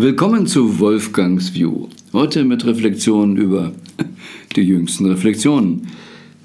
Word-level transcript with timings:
Willkommen 0.00 0.46
zu 0.46 0.78
Wolfgangs 0.78 1.54
View. 1.54 1.88
Heute 2.12 2.44
mit 2.44 2.64
Reflexionen 2.64 3.36
über 3.36 3.72
die 4.54 4.60
jüngsten 4.60 5.06
Reflexionen. 5.06 5.88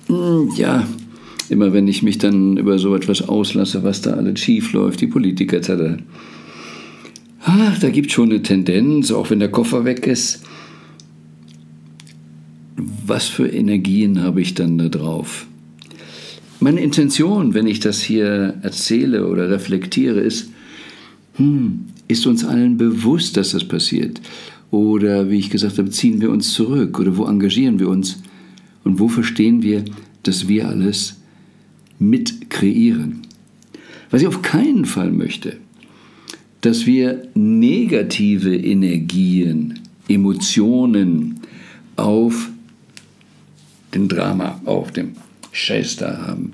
Hm, 0.07 0.49
ja, 0.57 0.87
immer 1.49 1.71
wenn 1.71 1.87
ich 1.87 2.01
mich 2.01 2.17
dann 2.17 2.57
über 2.57 2.79
so 2.79 2.95
etwas 2.95 3.29
auslasse, 3.29 3.83
was 3.83 4.01
da 4.01 4.13
alles 4.13 4.39
schief 4.39 4.73
läuft, 4.73 5.01
die 5.01 5.07
Politiker 5.07 5.57
etc. 5.57 6.01
Ach, 7.43 7.77
da 7.77 7.91
gibt 7.91 8.07
es 8.07 8.13
schon 8.13 8.31
eine 8.31 8.41
Tendenz, 8.41 9.11
auch 9.11 9.29
wenn 9.29 9.37
der 9.37 9.51
Koffer 9.51 9.85
weg 9.85 10.07
ist. 10.07 10.41
Was 13.05 13.27
für 13.27 13.47
Energien 13.47 14.23
habe 14.23 14.41
ich 14.41 14.55
dann 14.55 14.79
da 14.79 14.89
drauf? 14.89 15.45
Meine 16.59 16.81
Intention, 16.81 17.53
wenn 17.53 17.67
ich 17.67 17.79
das 17.79 18.01
hier 18.01 18.55
erzähle 18.63 19.27
oder 19.27 19.51
reflektiere, 19.51 20.21
ist, 20.21 20.52
hm, 21.35 21.85
ist 22.07 22.25
uns 22.27 22.43
allen 22.45 22.77
bewusst, 22.77 23.37
dass 23.37 23.51
das 23.51 23.63
passiert? 23.63 24.21
Oder 24.71 25.29
wie 25.29 25.39
ich 25.39 25.49
gesagt 25.49 25.77
habe, 25.77 25.89
ziehen 25.89 26.21
wir 26.21 26.31
uns 26.31 26.53
zurück? 26.53 26.99
Oder 26.99 27.17
wo 27.17 27.25
engagieren 27.25 27.79
wir 27.79 27.89
uns? 27.89 28.21
Und 28.83 28.99
wo 28.99 29.07
verstehen 29.07 29.61
wir, 29.61 29.85
dass 30.23 30.47
wir 30.47 30.67
alles 30.67 31.17
mit 31.99 32.49
kreieren? 32.49 33.21
Was 34.09 34.21
ich 34.21 34.27
auf 34.27 34.41
keinen 34.41 34.85
Fall 34.85 35.11
möchte, 35.11 35.57
dass 36.61 36.85
wir 36.85 37.27
negative 37.33 38.55
Energien, 38.55 39.79
Emotionen 40.07 41.39
auf 41.95 42.49
den 43.93 44.07
Drama, 44.07 44.61
auf 44.65 44.91
dem 44.91 45.11
Scheiß 45.51 45.97
da 45.97 46.25
haben. 46.25 46.53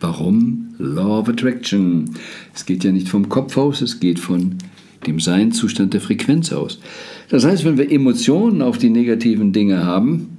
Warum? 0.00 0.63
Law 0.84 1.20
of 1.20 1.28
Attraction. 1.28 2.10
Es 2.54 2.66
geht 2.66 2.84
ja 2.84 2.92
nicht 2.92 3.08
vom 3.08 3.28
Kopf 3.28 3.56
aus, 3.56 3.80
es 3.80 4.00
geht 4.00 4.18
von 4.18 4.56
dem 5.06 5.20
Seinzustand 5.20 5.92
der 5.94 6.00
Frequenz 6.00 6.52
aus. 6.52 6.80
Das 7.28 7.44
heißt, 7.44 7.64
wenn 7.64 7.78
wir 7.78 7.90
Emotionen 7.90 8.62
auf 8.62 8.78
die 8.78 8.90
negativen 8.90 9.52
Dinge 9.52 9.84
haben, 9.84 10.38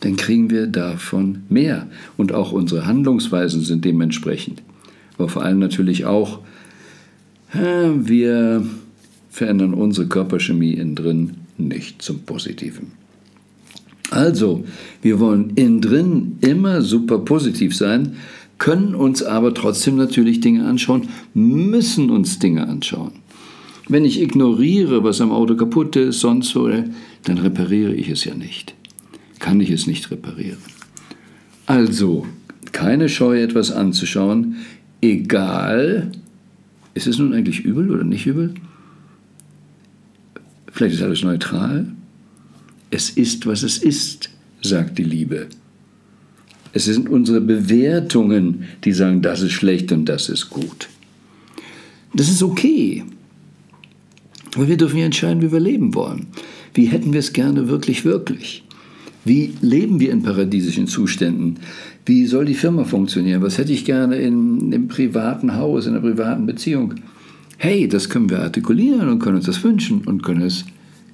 dann 0.00 0.16
kriegen 0.16 0.50
wir 0.50 0.66
davon 0.66 1.42
mehr. 1.48 1.88
Und 2.16 2.32
auch 2.32 2.52
unsere 2.52 2.86
Handlungsweisen 2.86 3.62
sind 3.62 3.84
dementsprechend. 3.84 4.62
Aber 5.18 5.28
vor 5.28 5.42
allem 5.42 5.58
natürlich 5.58 6.04
auch, 6.04 6.40
wir 7.52 8.64
verändern 9.30 9.74
unsere 9.74 10.06
Körperchemie 10.06 10.74
innen 10.74 10.94
drin 10.94 11.30
nicht 11.56 12.00
zum 12.00 12.20
Positiven. 12.20 12.92
Also, 14.10 14.64
wir 15.02 15.20
wollen 15.20 15.52
innen 15.56 15.80
drin 15.80 16.38
immer 16.40 16.80
super 16.82 17.18
positiv 17.18 17.76
sein, 17.76 18.16
können 18.58 18.94
uns 18.94 19.22
aber 19.22 19.54
trotzdem 19.54 19.96
natürlich 19.96 20.40
Dinge 20.40 20.66
anschauen, 20.66 21.08
müssen 21.32 22.10
uns 22.10 22.38
Dinge 22.38 22.68
anschauen. 22.68 23.12
Wenn 23.88 24.04
ich 24.04 24.20
ignoriere, 24.20 25.02
was 25.02 25.20
am 25.20 25.30
Auto 25.30 25.54
kaputt 25.56 25.96
ist, 25.96 26.20
sonst 26.20 26.54
wo, 26.54 26.68
dann 27.24 27.38
repariere 27.38 27.94
ich 27.94 28.08
es 28.10 28.24
ja 28.24 28.34
nicht. 28.34 28.74
Kann 29.38 29.60
ich 29.60 29.70
es 29.70 29.86
nicht 29.86 30.10
reparieren. 30.10 30.58
Also, 31.66 32.26
keine 32.72 33.08
Scheu, 33.08 33.40
etwas 33.40 33.70
anzuschauen, 33.70 34.56
egal, 35.00 36.12
ist 36.94 37.06
es 37.06 37.18
nun 37.18 37.32
eigentlich 37.32 37.60
übel 37.60 37.90
oder 37.90 38.04
nicht 38.04 38.26
übel? 38.26 38.54
Vielleicht 40.72 40.96
ist 40.96 41.02
alles 41.02 41.22
neutral. 41.22 41.86
Es 42.90 43.10
ist, 43.10 43.46
was 43.46 43.62
es 43.62 43.78
ist, 43.78 44.30
sagt 44.62 44.98
die 44.98 45.04
Liebe. 45.04 45.48
Es 46.78 46.84
sind 46.84 47.08
unsere 47.08 47.40
Bewertungen, 47.40 48.62
die 48.84 48.92
sagen, 48.92 49.20
das 49.20 49.42
ist 49.42 49.50
schlecht 49.50 49.90
und 49.90 50.04
das 50.04 50.28
ist 50.28 50.48
gut. 50.48 50.88
Das 52.14 52.28
ist 52.28 52.40
okay. 52.40 53.02
Aber 54.54 54.68
wir 54.68 54.76
dürfen 54.76 55.00
ja 55.00 55.06
entscheiden, 55.06 55.42
wie 55.42 55.50
wir 55.50 55.58
leben 55.58 55.92
wollen. 55.96 56.28
Wie 56.74 56.86
hätten 56.86 57.12
wir 57.12 57.18
es 57.18 57.32
gerne 57.32 57.66
wirklich, 57.66 58.04
wirklich? 58.04 58.62
Wie 59.24 59.54
leben 59.60 59.98
wir 59.98 60.12
in 60.12 60.22
paradiesischen 60.22 60.86
Zuständen? 60.86 61.56
Wie 62.06 62.26
soll 62.26 62.44
die 62.44 62.54
Firma 62.54 62.84
funktionieren? 62.84 63.42
Was 63.42 63.58
hätte 63.58 63.72
ich 63.72 63.84
gerne 63.84 64.14
in, 64.14 64.70
im 64.70 64.86
privaten 64.86 65.56
Haus, 65.56 65.86
in 65.86 65.94
einer 65.94 66.02
privaten 66.02 66.46
Beziehung? 66.46 66.94
Hey, 67.56 67.88
das 67.88 68.08
können 68.08 68.30
wir 68.30 68.38
artikulieren 68.38 69.08
und 69.08 69.18
können 69.18 69.38
uns 69.38 69.46
das 69.46 69.64
wünschen 69.64 70.02
und 70.02 70.22
können 70.22 70.42
es 70.42 70.64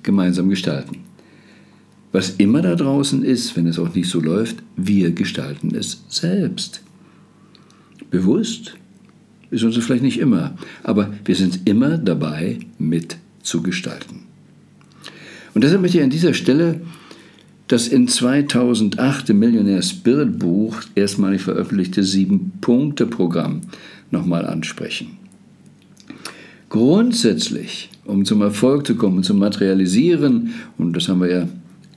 gemeinsam 0.03 0.51
gestalten. 0.51 1.04
Was 2.15 2.31
immer 2.39 2.63
da 2.63 2.77
draußen 2.77 3.25
ist, 3.25 3.57
wenn 3.57 3.67
es 3.67 3.77
auch 3.77 3.93
nicht 3.93 4.09
so 4.09 4.21
läuft, 4.21 4.59
wir 4.77 5.11
gestalten 5.11 5.75
es 5.75 6.05
selbst. 6.09 6.81
Bewusst 8.09 8.77
ist 9.51 9.65
uns 9.65 9.77
vielleicht 9.79 10.05
nicht 10.05 10.21
immer, 10.21 10.57
aber 10.85 11.13
wir 11.25 11.35
sind 11.35 11.69
immer 11.69 11.99
dabei, 11.99 12.61
mitzugestalten. 12.79 14.21
Und 15.55 15.65
deshalb 15.65 15.83
möchte 15.83 15.99
ich 15.99 16.05
an 16.05 16.11
dieser 16.11 16.35
Stelle 16.35 16.83
das 17.67 17.89
in 17.89 18.07
2008 18.07 19.31
im 19.31 19.41
Millionär 19.41 19.83
Spirit 19.83 20.39
Buch 20.39 20.83
erstmalig 20.95 21.43
veröffentlichte 21.43 22.05
Sieben-Punkte-Programm 22.05 23.63
nochmal 24.13 24.47
ansprechen. 24.47 25.19
Grundsätzlich, 26.69 27.91
um 28.05 28.25
zum 28.25 28.41
Erfolg 28.41 28.87
zu 28.87 28.95
kommen, 28.95 29.25
zum 29.25 29.41
Materialisieren, 29.41 30.55
und 30.79 30.93
das 30.93 31.09
haben 31.09 31.21
wir 31.21 31.29
ja 31.29 31.49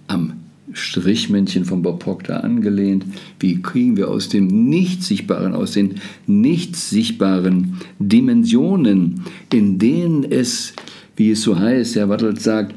am 0.08 0.34
Strichmännchen 0.74 1.66
von 1.66 1.82
Bob 1.82 2.00
Proctor 2.00 2.44
angelehnt. 2.44 3.06
Wie 3.40 3.62
kriegen 3.62 3.98
wir 3.98 4.10
aus 4.10 4.30
dem 4.30 4.48
Nicht-Sichtbaren, 4.70 5.54
aus 5.54 5.72
den 5.72 5.96
nicht 6.26 6.76
sichtbaren 6.76 7.78
Dimensionen, 8.00 9.22
in 9.52 9.80
denen 9.80 10.24
es, 10.24 10.74
wie 11.16 11.32
es 11.32 11.42
so 11.42 11.58
heißt, 11.58 11.96
Herr 11.96 12.10
Wattelt 12.10 12.42
sagt, 12.42 12.76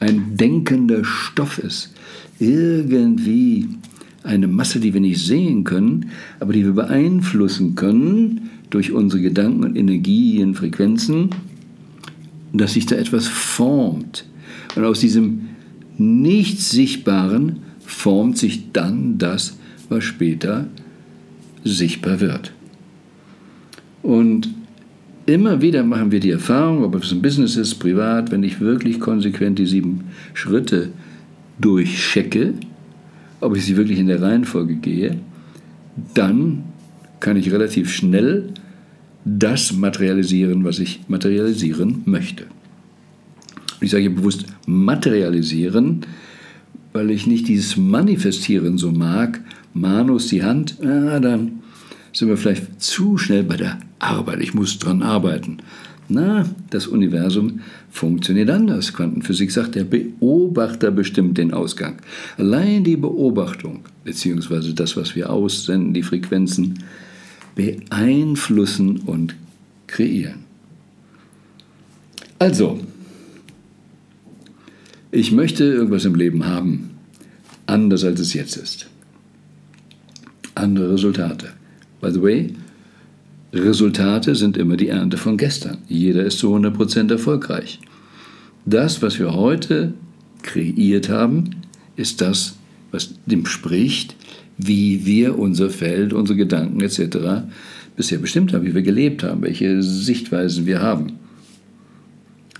ein 0.00 0.36
denkender 0.36 1.04
Stoff 1.04 1.58
ist, 1.58 1.94
irgendwie 2.38 3.68
eine 4.22 4.48
Masse, 4.48 4.80
die 4.80 4.92
wir 4.92 5.00
nicht 5.00 5.24
sehen 5.24 5.64
können, 5.64 6.10
aber 6.40 6.52
die 6.52 6.64
wir 6.64 6.72
beeinflussen 6.72 7.74
können 7.74 8.50
durch 8.70 8.92
unsere 8.92 9.22
Gedanken 9.22 9.64
und 9.64 9.76
Energien, 9.76 10.54
Frequenzen, 10.54 11.30
dass 12.52 12.74
sich 12.74 12.86
da 12.86 12.96
etwas 12.96 13.28
formt. 13.28 14.24
Und 14.74 14.84
aus 14.84 15.00
diesem 15.00 15.53
Nichts 15.96 16.70
Sichtbaren 16.70 17.60
formt 17.80 18.38
sich 18.38 18.72
dann 18.72 19.18
das, 19.18 19.58
was 19.88 20.04
später 20.04 20.66
sichtbar 21.62 22.20
wird. 22.20 22.52
Und 24.02 24.50
immer 25.26 25.62
wieder 25.62 25.84
machen 25.84 26.10
wir 26.10 26.20
die 26.20 26.30
Erfahrung, 26.30 26.84
ob 26.84 26.96
es 26.96 27.12
ein 27.12 27.22
Business 27.22 27.56
ist, 27.56 27.76
privat, 27.76 28.30
wenn 28.30 28.42
ich 28.42 28.60
wirklich 28.60 29.00
konsequent 29.00 29.58
die 29.58 29.66
sieben 29.66 30.04
Schritte 30.34 30.90
durchchecke, 31.58 32.54
ob 33.40 33.56
ich 33.56 33.64
sie 33.64 33.76
wirklich 33.76 33.98
in 33.98 34.08
der 34.08 34.20
Reihenfolge 34.20 34.74
gehe, 34.74 35.18
dann 36.14 36.64
kann 37.20 37.36
ich 37.36 37.52
relativ 37.52 37.92
schnell 37.92 38.48
das 39.24 39.72
materialisieren, 39.72 40.64
was 40.64 40.80
ich 40.80 41.00
materialisieren 41.08 42.02
möchte 42.04 42.44
ich 43.80 43.90
sage 43.90 44.10
bewusst 44.10 44.46
materialisieren, 44.66 46.06
weil 46.92 47.10
ich 47.10 47.26
nicht 47.26 47.48
dieses 47.48 47.76
Manifestieren 47.76 48.78
so 48.78 48.92
mag. 48.92 49.40
Manus 49.72 50.28
die 50.28 50.44
Hand, 50.44 50.76
ah, 50.82 51.18
dann 51.18 51.62
sind 52.12 52.28
wir 52.28 52.36
vielleicht 52.36 52.80
zu 52.80 53.18
schnell 53.18 53.42
bei 53.42 53.56
der 53.56 53.78
Arbeit. 53.98 54.40
Ich 54.40 54.54
muss 54.54 54.78
dran 54.78 55.02
arbeiten. 55.02 55.58
Na, 56.08 56.44
das 56.70 56.86
Universum 56.86 57.60
funktioniert 57.90 58.50
anders. 58.50 58.92
Quantenphysik 58.92 59.50
sagt, 59.50 59.74
der 59.74 59.84
Beobachter 59.84 60.90
bestimmt 60.90 61.38
den 61.38 61.52
Ausgang. 61.52 61.96
Allein 62.36 62.84
die 62.84 62.96
Beobachtung, 62.96 63.80
beziehungsweise 64.04 64.74
das, 64.74 64.96
was 64.96 65.16
wir 65.16 65.30
aussenden, 65.30 65.94
die 65.94 66.02
Frequenzen, 66.02 66.78
beeinflussen 67.54 68.98
und 68.98 69.34
kreieren. 69.86 70.44
Also, 72.38 72.80
ich 75.14 75.30
möchte 75.30 75.62
irgendwas 75.62 76.04
im 76.04 76.16
Leben 76.16 76.44
haben, 76.44 76.90
anders 77.66 78.04
als 78.04 78.18
es 78.18 78.34
jetzt 78.34 78.56
ist. 78.56 78.88
Andere 80.56 80.92
Resultate. 80.92 81.50
By 82.00 82.10
the 82.10 82.20
way, 82.20 82.52
Resultate 83.52 84.34
sind 84.34 84.56
immer 84.56 84.76
die 84.76 84.88
Ernte 84.88 85.16
von 85.16 85.36
gestern. 85.36 85.78
Jeder 85.88 86.24
ist 86.24 86.38
zu 86.38 86.52
100% 86.54 87.12
erfolgreich. 87.12 87.78
Das, 88.66 89.02
was 89.02 89.18
wir 89.20 89.34
heute 89.34 89.94
kreiert 90.42 91.08
haben, 91.08 91.50
ist 91.94 92.20
das, 92.20 92.56
was 92.90 93.14
dem 93.26 93.46
spricht, 93.46 94.16
wie 94.58 95.06
wir 95.06 95.38
unser 95.38 95.70
Feld, 95.70 96.12
unsere 96.12 96.36
Gedanken 96.36 96.80
etc. 96.80 97.46
bisher 97.96 98.18
bestimmt 98.18 98.52
haben, 98.52 98.66
wie 98.66 98.74
wir 98.74 98.82
gelebt 98.82 99.22
haben, 99.22 99.42
welche 99.42 99.80
Sichtweisen 99.80 100.66
wir 100.66 100.82
haben. 100.82 101.12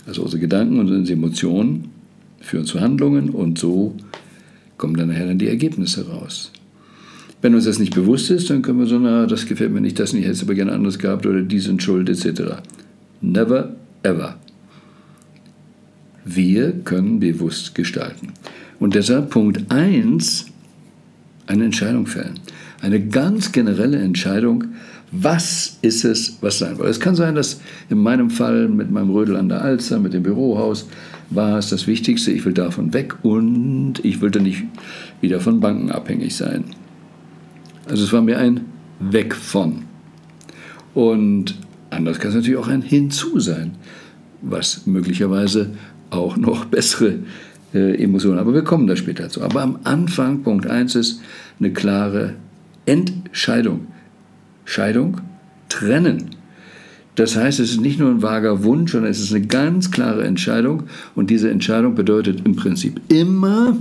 Also 0.07 0.21
unsere 0.21 0.39
Gedanken 0.39 0.79
und 0.79 0.89
unsere 0.89 1.17
Emotionen 1.17 1.94
führen 2.45 2.65
zu 2.65 2.79
Handlungen 2.79 3.29
und 3.29 3.57
so 3.57 3.95
kommen 4.77 4.95
dann 4.95 5.09
nachher 5.09 5.27
dann 5.27 5.39
die 5.39 5.47
Ergebnisse 5.47 6.07
raus. 6.07 6.51
Wenn 7.41 7.55
uns 7.55 7.65
das 7.65 7.79
nicht 7.79 7.93
bewusst 7.93 8.31
ist, 8.31 8.49
dann 8.49 8.61
können 8.61 8.79
wir 8.79 8.87
so, 8.87 8.99
na, 8.99 9.25
das 9.25 9.45
gefällt 9.45 9.71
mir 9.71 9.81
nicht, 9.81 9.99
das 9.99 10.13
nicht, 10.13 10.23
hätte 10.23 10.33
es 10.33 10.43
aber 10.43 10.55
gerne 10.55 10.71
anders 10.71 10.99
gehabt 10.99 11.25
oder 11.25 11.41
die 11.41 11.59
sind 11.59 11.81
schuld 11.81 12.09
etc. 12.09 12.61
Never, 13.21 13.75
ever. 14.03 14.37
Wir 16.23 16.71
können 16.71 17.19
bewusst 17.19 17.75
gestalten. 17.75 18.33
Und 18.79 18.95
deshalb 18.95 19.29
Punkt 19.29 19.71
1, 19.71 20.45
eine 21.47 21.65
Entscheidung 21.65 22.07
fällen. 22.07 22.39
Eine 22.81 22.99
ganz 22.99 23.51
generelle 23.51 23.97
Entscheidung, 23.97 24.65
was 25.11 25.77
ist 25.81 26.03
es, 26.03 26.37
was 26.41 26.59
sein 26.59 26.75
soll. 26.75 26.87
Es 26.87 26.99
kann 26.99 27.15
sein, 27.15 27.35
dass 27.35 27.61
in 27.89 27.99
meinem 27.99 28.29
Fall 28.29 28.67
mit 28.67 28.91
meinem 28.91 29.11
Rödel 29.11 29.35
an 29.35 29.49
der 29.49 29.61
Alster, 29.61 29.99
mit 29.99 30.13
dem 30.13 30.23
Bürohaus, 30.23 30.87
war 31.29 31.57
es 31.57 31.69
das 31.69 31.87
Wichtigste, 31.87 32.31
ich 32.31 32.45
will 32.45 32.53
davon 32.53 32.93
weg 32.93 33.15
und 33.23 34.03
ich 34.03 34.21
wollte 34.21 34.39
nicht 34.41 34.63
wieder 35.21 35.39
von 35.39 35.59
Banken 35.59 35.91
abhängig 35.91 36.35
sein. 36.35 36.65
Also 37.87 38.03
es 38.03 38.13
war 38.13 38.21
mir 38.21 38.37
ein 38.37 38.61
Weg 38.99 39.35
von. 39.35 39.83
Und 40.93 41.55
anders 41.89 42.19
kann 42.19 42.29
es 42.29 42.35
natürlich 42.35 42.57
auch 42.57 42.67
ein 42.67 42.81
Hinzu 42.81 43.39
sein, 43.39 43.71
was 44.41 44.85
möglicherweise 44.85 45.71
auch 46.09 46.37
noch 46.37 46.65
bessere 46.65 47.19
äh, 47.73 48.01
Emotionen, 48.01 48.39
aber 48.39 48.53
wir 48.53 48.63
kommen 48.63 48.87
da 48.87 48.95
später 48.95 49.29
zu. 49.29 49.41
Aber 49.41 49.61
am 49.61 49.79
Anfang, 49.83 50.43
Punkt 50.43 50.67
1 50.67 50.95
ist 50.95 51.21
eine 51.59 51.73
klare 51.73 52.35
Entscheidung. 52.85 53.87
Scheidung, 54.63 55.21
trennen. 55.69 56.34
Das 57.15 57.37
heißt, 57.37 57.59
es 57.59 57.71
ist 57.71 57.81
nicht 57.81 57.99
nur 57.99 58.09
ein 58.09 58.21
vager 58.21 58.63
Wunsch, 58.63 58.91
sondern 58.91 59.09
es 59.09 59.21
ist 59.21 59.33
eine 59.33 59.45
ganz 59.45 59.89
klare 59.89 60.25
Entscheidung. 60.25 60.83
Und 61.15 61.29
diese 61.29 61.49
Entscheidung 61.49 61.95
bedeutet 61.95 62.41
im 62.45 62.55
Prinzip 62.55 62.99
immer, 63.07 63.77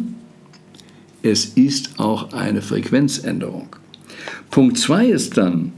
es 1.23 1.47
ist 1.47 1.99
auch 1.99 2.33
eine 2.33 2.63
Frequenzänderung. 2.63 3.69
Punkt 4.51 4.79
2 4.79 5.07
ist 5.07 5.37
dann, 5.37 5.73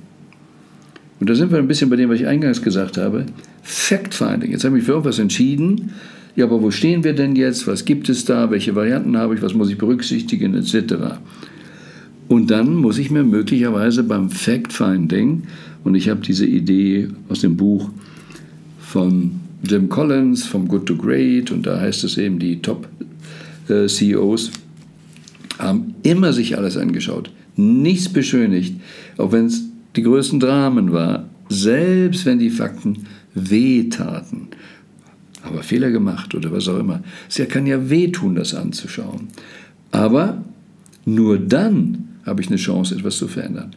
und 1.19 1.31
da 1.31 1.35
sind 1.35 1.51
wir 1.51 1.59
ein 1.59 1.69
bisschen 1.69 1.89
bei 1.89 1.97
dem, 1.97 2.11
was 2.11 2.21
ich 2.21 2.27
eingangs 2.27 2.61
gesagt 2.61 2.99
habe, 2.99 3.25
Fact-Finding. 3.63 4.51
Jetzt 4.51 4.65
habe 4.65 4.79
ich 4.79 4.85
für 4.85 4.93
irgendwas 4.93 5.19
entschieden. 5.19 5.93
Ja, 6.37 6.45
aber 6.45 6.61
wo 6.61 6.71
stehen 6.71 7.05
wir 7.05 7.15
denn 7.15 7.35
jetzt? 7.37 7.67
Was 7.67 7.87
gibt 7.87 8.11
es 8.11 8.27
da? 8.27 8.51
Welche 8.51 8.75
Varianten 8.75 9.17
habe 9.17 9.35
ich? 9.35 9.41
Was 9.41 9.55
muss 9.55 9.71
ich 9.71 9.79
berücksichtigen? 9.79 10.55
Etc. 10.55 10.95
Und 12.29 12.51
dann 12.51 12.75
muss 12.75 12.99
ich 12.99 13.11
mir 13.11 13.25
möglicherweise 13.25 14.03
beim 14.03 14.29
Fact-Finding, 14.29 15.45
und 15.87 15.95
ich 15.95 16.09
habe 16.09 16.21
diese 16.21 16.45
Idee 16.45 17.09
aus 17.29 17.43
dem 17.43 17.57
Buch 17.57 17.91
von 18.81 19.41
Jim 19.63 19.89
Collins, 19.89 20.45
vom 20.45 20.67
Good 20.67 20.87
to 20.87 20.97
Great, 20.97 21.53
und 21.53 21.65
da 21.65 21.81
heißt 21.81 22.03
es 22.03 22.19
eben, 22.19 22.41
die 22.41 22.61
Top-CEOs 22.61 24.51
haben 25.61 25.95
immer 26.03 26.33
sich 26.33 26.59
alles 26.59 26.77
angeschaut, 26.77 27.31
nichts 27.55 28.09
beschönigt, 28.09 28.81
auch 29.17 29.31
wenn 29.31 29.47
es 29.47 29.63
die 29.95 30.03
größten 30.03 30.41
Dramen 30.41 30.93
war, 30.93 31.29
selbst 31.49 32.27
wenn 32.27 32.41
die 32.41 32.51
Fakten 32.51 33.07
wehtaten. 33.35 34.49
Aber 35.45 35.63
Fehler 35.63 35.93
gemacht 35.93 36.35
oder 36.35 36.51
was 36.51 36.67
auch 36.67 36.81
immer. 36.81 37.01
Es 37.29 37.41
kann 37.49 37.65
ja 37.65 37.89
wehtun, 37.89 38.35
das 38.35 38.55
anzuschauen. 38.55 39.29
Aber 39.93 40.43
nur 41.05 41.39
dann 41.39 42.09
habe 42.25 42.43
ich 42.43 42.49
eine 42.49 42.57
Chance, 42.57 42.97
etwas 42.97 43.19
zu 43.19 43.29
verändern. 43.29 43.71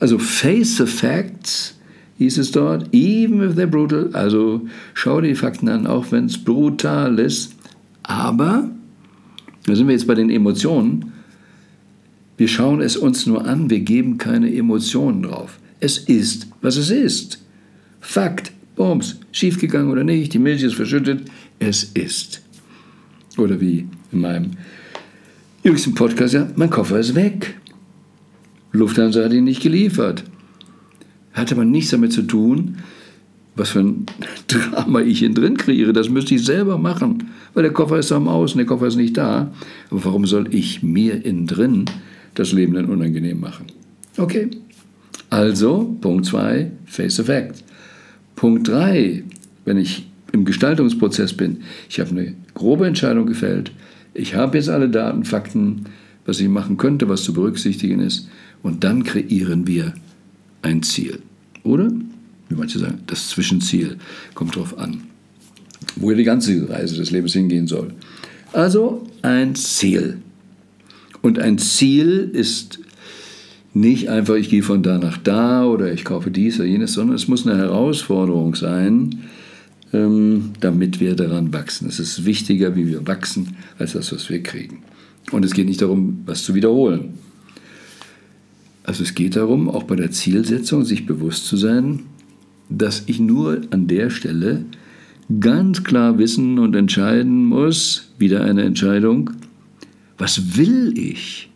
Also 0.00 0.18
face 0.18 0.76
the 0.76 0.86
facts, 0.86 1.74
hieß 2.18 2.38
es 2.38 2.50
dort, 2.50 2.92
even 2.92 3.42
if 3.42 3.56
they're 3.56 3.66
brutal, 3.66 4.10
also 4.12 4.62
schau 4.94 5.20
dir 5.20 5.28
die 5.28 5.34
Fakten 5.34 5.68
an, 5.68 5.86
auch 5.86 6.10
wenn 6.10 6.26
es 6.26 6.38
brutal 6.38 7.18
ist. 7.18 7.54
Aber, 8.02 8.70
da 9.66 9.74
sind 9.74 9.86
wir 9.86 9.94
jetzt 9.94 10.06
bei 10.06 10.14
den 10.14 10.30
Emotionen, 10.30 11.12
wir 12.36 12.48
schauen 12.48 12.80
es 12.80 12.96
uns 12.96 13.26
nur 13.26 13.46
an, 13.46 13.70
wir 13.70 13.80
geben 13.80 14.18
keine 14.18 14.52
Emotionen 14.52 15.22
drauf. 15.22 15.58
Es 15.80 15.98
ist, 15.98 16.48
was 16.60 16.76
es 16.76 16.90
ist. 16.90 17.42
Fakt, 18.00 18.52
Bums, 18.76 19.20
schiefgegangen 19.32 19.90
oder 19.90 20.04
nicht, 20.04 20.34
die 20.34 20.38
Milch 20.38 20.62
ist 20.62 20.74
verschüttet, 20.74 21.30
es 21.58 21.84
ist. 21.84 22.42
Oder 23.38 23.60
wie 23.60 23.86
in 24.12 24.20
meinem 24.20 24.50
jüngsten 25.62 25.94
Podcast, 25.94 26.34
ja, 26.34 26.48
mein 26.56 26.70
Koffer 26.70 26.98
ist 26.98 27.14
weg. 27.14 27.56
Lufthansa 28.74 29.24
hat 29.24 29.32
ihn 29.32 29.44
nicht 29.44 29.62
geliefert. 29.62 30.24
Hat 31.32 31.52
aber 31.52 31.64
nichts 31.64 31.90
damit 31.90 32.12
zu 32.12 32.22
tun, 32.22 32.78
was 33.56 33.70
für 33.70 33.80
ein 33.80 34.06
Drama 34.48 35.00
ich 35.00 35.20
hier 35.20 35.32
drin 35.32 35.56
kreiere. 35.56 35.92
Das 35.92 36.10
müsste 36.10 36.34
ich 36.34 36.44
selber 36.44 36.76
machen, 36.76 37.30
weil 37.54 37.62
der 37.62 37.72
Koffer 37.72 37.98
ist 37.98 38.12
am 38.12 38.28
Außen, 38.28 38.58
der 38.58 38.66
Koffer 38.66 38.88
ist 38.88 38.96
nicht 38.96 39.16
da. 39.16 39.52
Aber 39.90 40.04
warum 40.04 40.26
soll 40.26 40.52
ich 40.52 40.82
mir 40.82 41.24
innen 41.24 41.46
drin 41.46 41.84
das 42.34 42.52
Leben 42.52 42.74
dann 42.74 42.86
unangenehm 42.86 43.40
machen? 43.40 43.66
Okay. 44.16 44.50
Also, 45.30 45.96
Punkt 46.00 46.26
2, 46.26 46.70
face 46.86 47.16
the 47.16 47.22
facts. 47.22 47.64
Punkt 48.36 48.68
3, 48.68 49.22
wenn 49.64 49.78
ich 49.78 50.06
im 50.32 50.44
Gestaltungsprozess 50.44 51.32
bin, 51.32 51.62
ich 51.88 52.00
habe 52.00 52.10
eine 52.10 52.34
grobe 52.54 52.86
Entscheidung 52.86 53.26
gefällt, 53.26 53.72
ich 54.14 54.34
habe 54.34 54.56
jetzt 54.56 54.68
alle 54.68 54.88
Daten, 54.88 55.24
Fakten, 55.24 55.86
was 56.26 56.40
ich 56.40 56.48
machen 56.48 56.76
könnte, 56.76 57.08
was 57.08 57.24
zu 57.24 57.32
berücksichtigen 57.32 58.00
ist. 58.00 58.28
Und 58.64 58.82
dann 58.82 59.04
kreieren 59.04 59.68
wir 59.68 59.94
ein 60.62 60.82
Ziel. 60.82 61.20
Oder? 61.62 61.92
Wie 62.48 62.56
manche 62.56 62.78
sagen, 62.80 63.00
das 63.06 63.28
Zwischenziel 63.28 63.98
kommt 64.34 64.56
darauf 64.56 64.76
an, 64.78 65.02
wo 65.96 66.10
die 66.12 66.24
ganze 66.24 66.68
Reise 66.68 66.96
des 66.96 67.10
Lebens 67.12 67.34
hingehen 67.34 67.66
soll. 67.68 67.92
Also 68.52 69.06
ein 69.22 69.54
Ziel. 69.54 70.18
Und 71.20 71.38
ein 71.38 71.58
Ziel 71.58 72.30
ist 72.32 72.80
nicht 73.74 74.08
einfach, 74.08 74.36
ich 74.36 74.48
gehe 74.48 74.62
von 74.62 74.82
da 74.82 74.98
nach 74.98 75.18
da 75.18 75.66
oder 75.66 75.92
ich 75.92 76.04
kaufe 76.04 76.30
dies 76.30 76.58
oder 76.58 76.68
jenes, 76.68 76.94
sondern 76.94 77.16
es 77.16 77.28
muss 77.28 77.46
eine 77.46 77.58
Herausforderung 77.58 78.54
sein, 78.54 79.24
ähm, 79.92 80.52
damit 80.60 81.00
wir 81.00 81.16
daran 81.16 81.52
wachsen. 81.52 81.88
Es 81.88 81.98
ist 81.98 82.24
wichtiger, 82.24 82.76
wie 82.76 82.88
wir 82.88 83.06
wachsen, 83.06 83.56
als 83.78 83.92
das, 83.92 84.12
was 84.12 84.30
wir 84.30 84.42
kriegen. 84.42 84.84
Und 85.32 85.44
es 85.44 85.52
geht 85.52 85.66
nicht 85.66 85.82
darum, 85.82 86.22
was 86.24 86.44
zu 86.44 86.54
wiederholen. 86.54 87.14
Also 88.84 89.02
es 89.02 89.14
geht 89.14 89.34
darum, 89.34 89.68
auch 89.68 89.84
bei 89.84 89.96
der 89.96 90.10
Zielsetzung 90.10 90.84
sich 90.84 91.06
bewusst 91.06 91.46
zu 91.46 91.56
sein, 91.56 92.00
dass 92.68 93.04
ich 93.06 93.18
nur 93.18 93.62
an 93.70 93.86
der 93.88 94.10
Stelle 94.10 94.64
ganz 95.40 95.84
klar 95.84 96.18
wissen 96.18 96.58
und 96.58 96.76
entscheiden 96.76 97.46
muss, 97.46 98.12
wieder 98.18 98.44
eine 98.44 98.62
Entscheidung, 98.62 99.30
was 100.18 100.58
will 100.58 100.96
ich? 100.96 101.50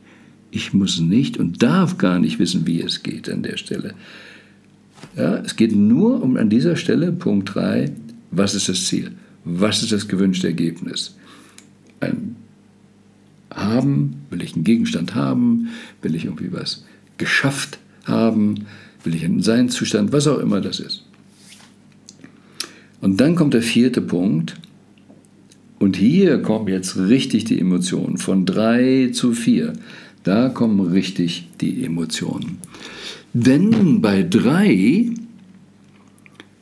Ich 0.50 0.72
muss 0.72 1.00
nicht 1.00 1.36
und 1.36 1.62
darf 1.62 1.98
gar 1.98 2.18
nicht 2.18 2.38
wissen, 2.38 2.66
wie 2.66 2.80
es 2.80 3.02
geht 3.02 3.28
an 3.28 3.42
der 3.42 3.58
Stelle. 3.58 3.94
Ja, 5.14 5.36
es 5.36 5.56
geht 5.56 5.76
nur 5.76 6.22
um 6.22 6.38
an 6.38 6.48
dieser 6.48 6.76
Stelle, 6.76 7.12
Punkt 7.12 7.54
3, 7.54 7.92
was 8.30 8.54
ist 8.54 8.70
das 8.70 8.86
Ziel? 8.86 9.12
Was 9.44 9.82
ist 9.82 9.92
das 9.92 10.08
gewünschte 10.08 10.46
Ergebnis? 10.46 11.14
Ein 12.00 12.36
Haben, 13.50 14.16
will 14.30 14.42
ich 14.42 14.54
einen 14.54 14.64
Gegenstand 14.64 15.14
haben? 15.14 15.68
Will 16.00 16.14
ich 16.14 16.24
irgendwie 16.24 16.52
was 16.52 16.84
geschafft 17.18 17.78
haben, 18.04 18.66
will 19.04 19.14
ich 19.14 19.24
einen 19.24 19.42
Seinszustand, 19.42 20.12
was 20.12 20.26
auch 20.26 20.38
immer 20.38 20.60
das 20.60 20.80
ist. 20.80 21.04
Und 23.00 23.20
dann 23.20 23.34
kommt 23.34 23.54
der 23.54 23.62
vierte 23.62 24.00
Punkt. 24.00 24.54
Und 25.78 25.96
hier 25.96 26.42
kommen 26.42 26.68
jetzt 26.68 26.96
richtig 26.96 27.44
die 27.44 27.60
Emotionen. 27.60 28.18
Von 28.18 28.44
drei 28.44 29.10
zu 29.12 29.32
vier. 29.32 29.74
Da 30.24 30.48
kommen 30.48 30.80
richtig 30.80 31.48
die 31.60 31.84
Emotionen. 31.84 32.58
Denn 33.32 34.00
bei 34.00 34.24
drei, 34.24 35.10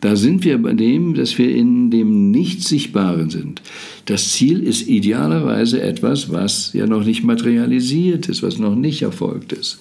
da 0.00 0.14
sind 0.16 0.44
wir 0.44 0.58
bei 0.58 0.75
dem, 0.75 1.14
dass 1.14 1.38
wir 1.38 1.54
in 1.54 1.90
dem 1.90 2.30
Nicht-Sichtbaren 2.30 3.30
sind. 3.30 3.62
Das 4.04 4.32
Ziel 4.32 4.62
ist 4.62 4.86
idealerweise 4.86 5.80
etwas, 5.80 6.30
was 6.30 6.75
ja 6.75 6.86
noch 6.86 7.04
nicht 7.04 7.25
materialisiert 7.25 8.28
ist, 8.28 8.42
was 8.42 8.58
noch 8.58 8.76
nicht 8.76 9.02
erfolgt 9.02 9.52
ist. 9.54 9.80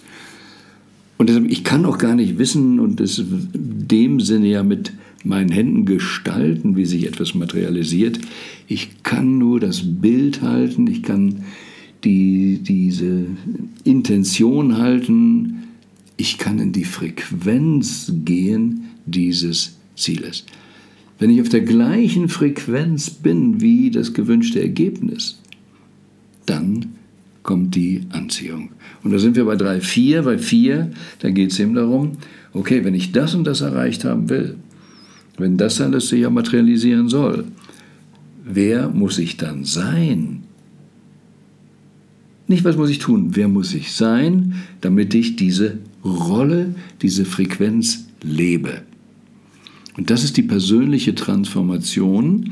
Und 1.17 1.29
ich 1.49 1.63
kann 1.63 1.85
auch 1.85 1.97
gar 1.97 2.15
nicht 2.15 2.37
wissen 2.37 2.79
und 2.79 2.99
es 2.99 3.19
in 3.19 3.87
dem 3.87 4.19
Sinne 4.19 4.47
ja 4.47 4.63
mit 4.63 4.91
meinen 5.23 5.49
Händen 5.49 5.85
gestalten, 5.85 6.75
wie 6.75 6.85
sich 6.85 7.07
etwas 7.07 7.33
materialisiert. 7.33 8.19
Ich 8.67 9.03
kann 9.03 9.37
nur 9.37 9.59
das 9.59 9.81
Bild 9.83 10.41
halten, 10.41 10.87
ich 10.87 11.03
kann 11.03 11.43
die, 12.03 12.59
diese 12.61 13.25
Intention 13.83 14.77
halten, 14.77 15.63
ich 16.17 16.37
kann 16.37 16.59
in 16.59 16.71
die 16.71 16.83
Frequenz 16.83 18.11
gehen 18.23 18.85
dieses 19.05 19.77
Zieles. 19.95 20.45
Wenn 21.17 21.29
ich 21.29 21.41
auf 21.41 21.49
der 21.49 21.61
gleichen 21.61 22.29
Frequenz 22.29 23.09
bin 23.09 23.61
wie 23.61 23.89
das 23.89 24.13
gewünschte 24.13 24.61
Ergebnis, 24.61 25.39
dann 26.45 26.95
kommt 27.45 27.75
die 27.75 28.01
Anziehung. 28.09 28.71
Und 29.03 29.11
da 29.11 29.19
sind 29.19 29.35
wir 29.35 29.45
bei 29.45 29.55
3, 29.55 29.79
4. 29.79 30.23
Bei 30.23 30.37
4, 30.37 30.91
da 31.19 31.29
geht 31.29 31.51
es 31.51 31.59
eben 31.59 31.75
darum, 31.75 32.13
okay, 32.53 32.83
wenn 32.83 32.95
ich 32.95 33.11
das 33.11 33.35
und 33.35 33.45
das 33.45 33.61
erreicht 33.61 34.03
haben 34.03 34.29
will, 34.29 34.55
wenn 35.37 35.55
das 35.55 35.79
alles 35.79 36.09
sich 36.09 36.21
ja 36.21 36.29
materialisieren 36.31 37.07
soll, 37.07 37.45
wer 38.43 38.89
muss 38.89 39.19
ich 39.19 39.37
dann 39.37 39.63
sein? 39.63 40.43
Nicht, 42.47 42.63
was 42.63 42.77
muss 42.77 42.89
ich 42.89 42.99
tun, 42.99 43.35
wer 43.35 43.47
muss 43.47 43.75
ich 43.75 43.91
sein, 43.91 44.55
damit 44.81 45.13
ich 45.13 45.35
diese 45.35 45.77
Rolle, 46.03 46.73
diese 47.03 47.25
Frequenz 47.25 48.07
lebe. 48.23 48.81
Und 49.97 50.09
das 50.09 50.23
ist 50.23 50.35
die 50.37 50.43
persönliche 50.43 51.13
Transformation, 51.13 52.51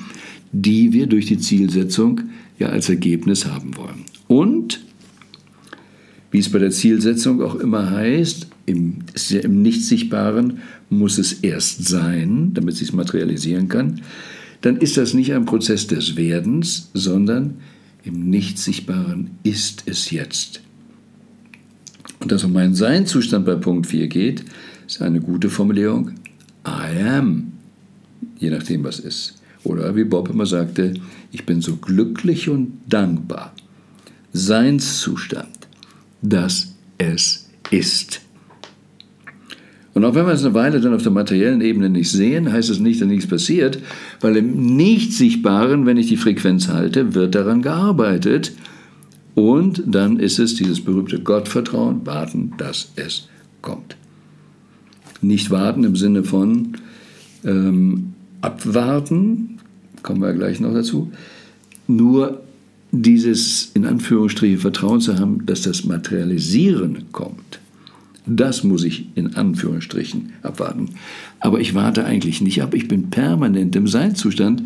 die 0.51 0.93
wir 0.93 1.07
durch 1.07 1.25
die 1.25 1.39
Zielsetzung 1.39 2.21
ja 2.59 2.67
als 2.67 2.89
Ergebnis 2.89 3.47
haben 3.47 3.75
wollen. 3.75 4.12
Und, 4.27 4.81
wie 6.31 6.39
es 6.39 6.49
bei 6.49 6.59
der 6.59 6.71
Zielsetzung 6.71 7.41
auch 7.41 7.55
immer 7.55 7.91
heißt, 7.91 8.47
im, 8.65 8.99
ja 9.29 9.39
im 9.41 9.61
Nicht-Sichtbaren 9.61 10.59
muss 10.89 11.17
es 11.17 11.33
erst 11.33 11.85
sein, 11.85 12.53
damit 12.53 12.73
es 12.73 12.79
sich 12.79 12.93
materialisieren 12.93 13.67
kann, 13.67 14.01
dann 14.61 14.77
ist 14.77 14.97
das 14.97 15.13
nicht 15.13 15.33
ein 15.33 15.45
Prozess 15.45 15.87
des 15.87 16.15
Werdens, 16.15 16.89
sondern 16.93 17.55
im 18.03 18.29
Nicht-Sichtbaren 18.29 19.31
ist 19.43 19.83
es 19.85 20.11
jetzt. 20.11 20.61
Und 22.19 22.31
dass 22.31 22.43
um 22.45 22.53
meinen 22.53 22.75
Seinzustand 22.75 23.45
bei 23.45 23.55
Punkt 23.55 23.87
4 23.87 24.07
geht, 24.07 24.45
ist 24.87 25.01
eine 25.01 25.19
gute 25.19 25.49
Formulierung. 25.49 26.11
I 26.65 27.01
am. 27.01 27.51
Je 28.39 28.49
nachdem, 28.49 28.83
was 28.83 28.99
ist. 28.99 29.41
Oder 29.63 29.95
wie 29.95 30.03
Bob 30.03 30.29
immer 30.29 30.45
sagte, 30.45 30.93
ich 31.31 31.45
bin 31.45 31.61
so 31.61 31.75
glücklich 31.77 32.49
und 32.49 32.79
dankbar. 32.87 33.53
Seinszustand, 34.33 35.67
dass 36.21 36.73
es 36.97 37.49
ist. 37.71 38.21
Und 39.93 40.03
auch 40.05 40.15
wenn 40.15 40.25
wir 40.25 40.33
es 40.33 40.43
eine 40.43 40.55
Weile 40.55 40.81
dann 40.81 40.93
auf 40.93 41.03
der 41.03 41.11
materiellen 41.11 41.61
Ebene 41.61 41.89
nicht 41.89 42.09
sehen, 42.09 42.51
heißt 42.51 42.69
es 42.71 42.79
nicht, 42.79 42.99
dass 42.99 43.07
nichts 43.07 43.27
passiert, 43.27 43.79
weil 44.21 44.37
im 44.37 44.75
Nicht-Sichtbaren, 44.75 45.85
wenn 45.85 45.97
ich 45.97 46.07
die 46.07 46.17
Frequenz 46.17 46.67
halte, 46.67 47.13
wird 47.13 47.35
daran 47.35 47.61
gearbeitet. 47.61 48.53
Und 49.35 49.83
dann 49.85 50.17
ist 50.19 50.39
es 50.39 50.55
dieses 50.55 50.81
berühmte 50.81 51.19
Gottvertrauen, 51.19 52.05
warten, 52.05 52.53
dass 52.57 52.91
es 52.95 53.27
kommt. 53.61 53.95
Nicht 55.21 55.51
warten 55.51 55.83
im 55.83 55.95
Sinne 55.95 56.23
von 56.23 56.73
ähm, 57.45 58.13
abwarten, 58.41 59.59
kommen 60.01 60.21
wir 60.21 60.33
gleich 60.33 60.59
noch 60.59 60.73
dazu, 60.73 61.11
nur 61.87 62.42
dieses 62.93 63.71
in 63.73 63.85
Anführungsstrichen 63.85 64.59
Vertrauen 64.59 65.01
zu 65.01 65.17
haben, 65.17 65.45
dass 65.45 65.63
das 65.63 65.83
Materialisieren 65.83 67.05
kommt. 67.11 67.59
Das 68.25 68.63
muss 68.63 68.83
ich 68.83 69.07
in 69.15 69.35
Anführungsstrichen 69.35 70.33
abwarten. 70.43 70.89
Aber 71.39 71.59
ich 71.59 71.73
warte 71.73 72.05
eigentlich 72.05 72.39
nicht 72.39 72.61
ab, 72.61 72.73
ich 72.73 72.87
bin 72.87 73.09
permanent 73.09 73.75
im 73.75 73.87
Seinzustand, 73.87 74.63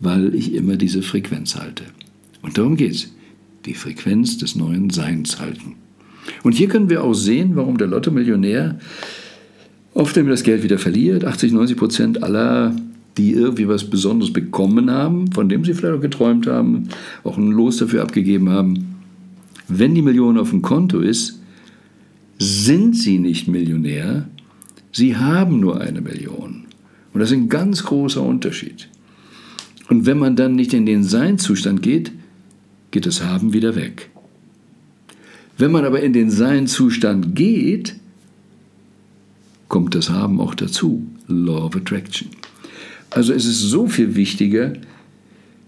weil 0.00 0.34
ich 0.34 0.54
immer 0.54 0.76
diese 0.76 1.02
Frequenz 1.02 1.56
halte. 1.56 1.84
Und 2.42 2.58
darum 2.58 2.76
geht 2.76 2.92
es. 2.92 3.10
Die 3.64 3.74
Frequenz 3.74 4.38
des 4.38 4.54
neuen 4.54 4.90
Seins 4.90 5.40
halten. 5.40 5.76
Und 6.42 6.52
hier 6.52 6.68
können 6.68 6.90
wir 6.90 7.02
auch 7.02 7.14
sehen, 7.14 7.56
warum 7.56 7.78
der 7.78 7.86
Lotto-Millionär 7.86 8.78
oft 9.94 10.16
immer 10.16 10.30
das 10.30 10.42
Geld 10.42 10.62
wieder 10.62 10.78
verliert. 10.78 11.24
80, 11.24 11.52
90 11.52 11.76
Prozent 11.76 12.22
aller, 12.22 12.76
die 13.16 13.32
irgendwie 13.32 13.68
was 13.68 13.88
Besonderes 13.88 14.32
bekommen 14.32 14.90
haben, 14.90 15.30
von 15.32 15.48
dem 15.48 15.64
sie 15.64 15.74
vielleicht 15.74 15.96
auch 15.96 16.00
geträumt 16.00 16.46
haben, 16.46 16.88
auch 17.24 17.36
ein 17.36 17.50
Los 17.50 17.76
dafür 17.76 18.02
abgegeben 18.02 18.48
haben. 18.48 18.96
Wenn 19.68 19.94
die 19.94 20.02
Million 20.02 20.38
auf 20.38 20.50
dem 20.50 20.62
Konto 20.62 21.00
ist, 21.00 21.40
sind 22.38 22.96
sie 22.96 23.18
nicht 23.18 23.48
Millionär, 23.48 24.28
sie 24.92 25.16
haben 25.16 25.60
nur 25.60 25.80
eine 25.80 26.00
Million. 26.00 26.64
Und 27.12 27.20
das 27.20 27.30
ist 27.30 27.36
ein 27.36 27.48
ganz 27.48 27.84
großer 27.84 28.22
Unterschied. 28.22 28.88
Und 29.88 30.06
wenn 30.06 30.18
man 30.18 30.36
dann 30.36 30.54
nicht 30.54 30.72
in 30.72 30.86
den 30.86 31.04
Seinzustand 31.04 31.82
geht, 31.82 32.12
geht 32.90 33.06
das 33.06 33.22
Haben 33.22 33.52
wieder 33.52 33.76
weg. 33.76 34.10
Wenn 35.58 35.70
man 35.70 35.84
aber 35.84 36.00
in 36.02 36.12
den 36.12 36.30
Seinzustand 36.30 37.36
geht, 37.36 37.96
kommt 39.68 39.94
das 39.94 40.10
Haben 40.10 40.40
auch 40.40 40.54
dazu. 40.54 41.06
Law 41.28 41.66
of 41.66 41.76
Attraction. 41.76 42.28
Also 43.14 43.32
es 43.32 43.44
ist 43.44 43.60
so 43.60 43.86
viel 43.86 44.14
wichtiger, 44.14 44.72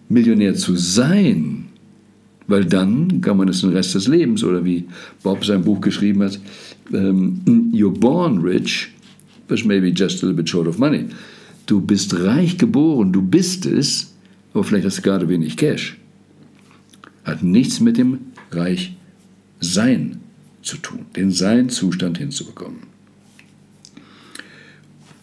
Millionär 0.08 0.54
zu 0.54 0.76
sein, 0.76 1.66
weil 2.46 2.64
dann 2.64 3.20
kann 3.20 3.36
man 3.36 3.48
es 3.48 3.62
den 3.62 3.70
Rest 3.70 3.94
des 3.94 4.06
Lebens, 4.08 4.44
oder 4.44 4.64
wie 4.64 4.84
Bob 5.22 5.44
sein 5.44 5.62
Buch 5.62 5.80
geschrieben 5.80 6.22
hat, 6.22 6.38
um, 6.92 7.40
You're 7.72 7.90
born 7.90 8.38
rich, 8.38 8.92
but 9.48 9.64
maybe 9.64 9.88
just 9.88 10.22
a 10.22 10.26
little 10.26 10.42
bit 10.42 10.48
short 10.48 10.68
of 10.68 10.78
money. 10.78 11.06
Du 11.66 11.80
bist 11.80 12.14
reich 12.18 12.58
geboren, 12.58 13.12
du 13.12 13.22
bist 13.22 13.66
es, 13.66 14.14
aber 14.52 14.64
vielleicht 14.64 14.86
hast 14.86 14.98
du 14.98 15.02
gerade 15.02 15.28
wenig 15.28 15.56
Cash. 15.56 15.96
Hat 17.24 17.42
nichts 17.42 17.80
mit 17.80 17.96
dem 17.96 18.18
Reichsein 18.50 20.20
zu 20.62 20.76
tun, 20.78 21.06
den 21.16 21.30
Sein-Zustand 21.30 22.18
hinzubekommen. 22.18 22.93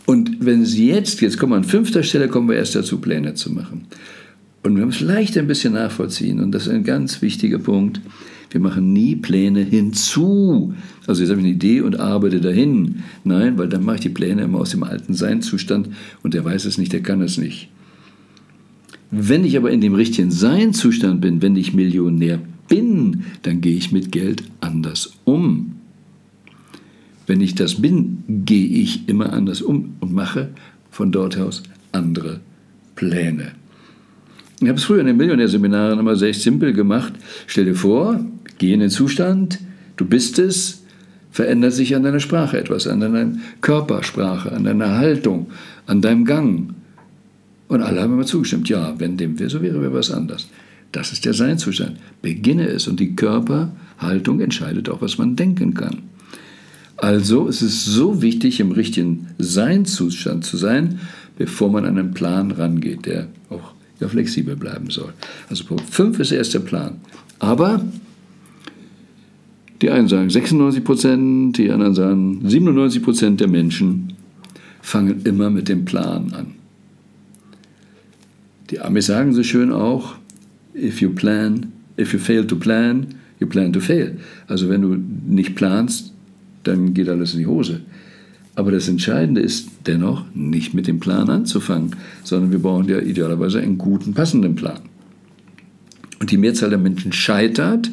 Und 0.05 0.45
wenn 0.45 0.65
Sie 0.65 0.87
jetzt, 0.87 1.21
jetzt 1.21 1.37
kommen 1.37 1.53
wir 1.53 1.57
an 1.57 1.63
fünfter 1.63 2.03
Stelle, 2.03 2.27
kommen 2.27 2.49
wir 2.49 2.55
erst 2.55 2.75
dazu, 2.75 2.99
Pläne 2.99 3.33
zu 3.33 3.51
machen. 3.51 3.85
Und 4.63 4.77
wir 4.77 4.85
müssen 4.85 4.99
vielleicht 4.99 5.37
ein 5.37 5.47
bisschen 5.47 5.73
nachvollziehen, 5.73 6.39
und 6.39 6.51
das 6.51 6.67
ist 6.67 6.73
ein 6.73 6.83
ganz 6.83 7.21
wichtiger 7.21 7.59
Punkt. 7.59 8.01
Wir 8.51 8.59
machen 8.59 8.91
nie 8.91 9.15
Pläne 9.15 9.61
hinzu. 9.61 10.73
Also 11.07 11.21
jetzt 11.21 11.29
habe 11.29 11.39
ich 11.39 11.45
eine 11.45 11.55
Idee 11.55 11.81
und 11.81 11.99
arbeite 11.99 12.41
dahin. 12.41 13.03
Nein, 13.23 13.57
weil 13.57 13.69
dann 13.69 13.83
mache 13.85 13.95
ich 13.95 14.01
die 14.01 14.09
Pläne 14.09 14.43
immer 14.43 14.59
aus 14.59 14.71
dem 14.71 14.83
alten 14.83 15.13
Seinzustand 15.13 15.89
und 16.21 16.33
der 16.33 16.43
weiß 16.43 16.65
es 16.65 16.77
nicht, 16.77 16.91
der 16.91 17.01
kann 17.01 17.21
es 17.21 17.37
nicht. 17.37 17.69
Wenn 19.09 19.45
ich 19.45 19.57
aber 19.57 19.71
in 19.71 19.81
dem 19.81 19.93
richtigen 19.93 20.31
Seinzustand 20.31 21.21
bin, 21.21 21.41
wenn 21.41 21.55
ich 21.55 21.73
Millionär 21.73 22.39
bin, 22.67 23.23
dann 23.43 23.61
gehe 23.61 23.75
ich 23.75 23.91
mit 23.91 24.11
Geld 24.11 24.43
anders 24.59 25.13
um. 25.23 25.70
Wenn 27.31 27.39
ich 27.39 27.55
das 27.55 27.81
bin, 27.81 28.25
gehe 28.27 28.67
ich 28.67 29.07
immer 29.07 29.31
anders 29.31 29.61
um 29.61 29.95
und 30.01 30.11
mache 30.11 30.49
von 30.89 31.13
dort 31.13 31.37
aus 31.37 31.63
andere 31.93 32.41
Pläne. 32.95 33.53
Ich 34.59 34.67
habe 34.67 34.77
es 34.77 34.83
früher 34.83 34.99
in 34.99 35.05
den 35.05 35.15
Millionärseminaren 35.15 35.97
immer 35.97 36.17
sehr 36.17 36.33
simpel 36.33 36.73
gemacht. 36.73 37.13
Stell 37.47 37.63
dir 37.63 37.75
vor, 37.75 38.19
geh 38.57 38.73
in 38.73 38.81
den 38.81 38.89
Zustand, 38.89 39.59
du 39.95 40.03
bist 40.03 40.39
es, 40.39 40.83
verändert 41.31 41.71
sich 41.71 41.95
an 41.95 42.03
deiner 42.03 42.19
Sprache 42.19 42.59
etwas, 42.59 42.85
an 42.85 42.99
deiner 42.99 43.31
Körpersprache, 43.61 44.51
an 44.51 44.65
deiner 44.65 44.97
Haltung, 44.97 45.51
an 45.85 46.01
deinem 46.01 46.25
Gang. 46.25 46.73
Und 47.69 47.81
alle 47.81 48.01
haben 48.01 48.11
immer 48.11 48.25
zugestimmt, 48.25 48.67
ja, 48.67 48.93
wenn 48.97 49.15
dem 49.15 49.39
wäre, 49.39 49.49
so 49.49 49.61
wäre, 49.61 49.81
wäre 49.81 49.93
was 49.93 50.11
anders. 50.11 50.49
Das 50.91 51.13
ist 51.13 51.23
der 51.23 51.33
Seinzustand. 51.33 51.95
Beginne 52.21 52.67
es 52.67 52.89
und 52.89 52.99
die 52.99 53.15
Körperhaltung 53.15 54.41
entscheidet 54.41 54.89
auch, 54.89 55.01
was 55.01 55.17
man 55.17 55.37
denken 55.37 55.73
kann. 55.73 56.10
Also 57.01 57.47
es 57.47 57.63
ist 57.63 57.83
so 57.83 58.21
wichtig, 58.21 58.59
im 58.59 58.71
richtigen 58.71 59.27
Seinzustand 59.39 60.45
zu 60.45 60.55
sein, 60.55 60.99
bevor 61.35 61.71
man 61.71 61.83
an 61.83 61.97
einen 61.97 62.13
Plan 62.13 62.51
rangeht, 62.51 63.07
der 63.07 63.27
auch 63.49 63.73
ja, 63.99 64.07
flexibel 64.07 64.55
bleiben 64.55 64.91
soll. 64.91 65.11
Also 65.49 65.65
Punkt 65.65 65.89
5 65.89 66.19
ist 66.19 66.31
erst 66.31 66.53
der 66.53 66.59
Plan. 66.59 67.01
Aber 67.39 67.83
die 69.81 69.89
einen 69.89 70.07
sagen 70.07 70.29
96 70.29 70.83
Prozent, 70.83 71.57
die 71.57 71.71
anderen 71.71 71.95
sagen 71.95 72.47
97 72.47 73.01
Prozent 73.01 73.39
der 73.39 73.47
Menschen 73.47 74.13
fangen 74.79 75.23
immer 75.23 75.49
mit 75.49 75.69
dem 75.69 75.85
Plan 75.85 76.31
an. 76.33 76.53
Die 78.69 78.79
Amis 78.79 79.07
sagen 79.07 79.33
so 79.33 79.41
schön 79.41 79.71
auch, 79.71 80.17
if 80.75 81.01
you 81.01 81.09
plan, 81.09 81.71
if 81.97 82.13
you 82.13 82.19
fail 82.19 82.45
to 82.45 82.55
plan, 82.55 83.07
you 83.39 83.47
plan 83.47 83.73
to 83.73 83.79
fail. 83.79 84.19
Also 84.47 84.69
wenn 84.69 84.83
du 84.83 84.95
nicht 85.27 85.55
planst, 85.55 86.13
dann 86.63 86.93
geht 86.93 87.09
alles 87.09 87.33
in 87.33 87.39
die 87.39 87.47
Hose. 87.47 87.81
Aber 88.55 88.71
das 88.71 88.87
Entscheidende 88.87 89.41
ist 89.41 89.69
dennoch, 89.87 90.25
nicht 90.33 90.73
mit 90.73 90.87
dem 90.87 90.99
Plan 90.99 91.29
anzufangen, 91.29 91.95
sondern 92.23 92.51
wir 92.51 92.59
brauchen 92.59 92.89
ja 92.89 92.99
idealerweise 92.99 93.61
einen 93.61 93.77
guten, 93.77 94.13
passenden 94.13 94.55
Plan. 94.55 94.79
Und 96.19 96.31
die 96.31 96.37
Mehrzahl 96.37 96.69
der 96.69 96.77
Menschen 96.77 97.13
scheitert, 97.13 97.89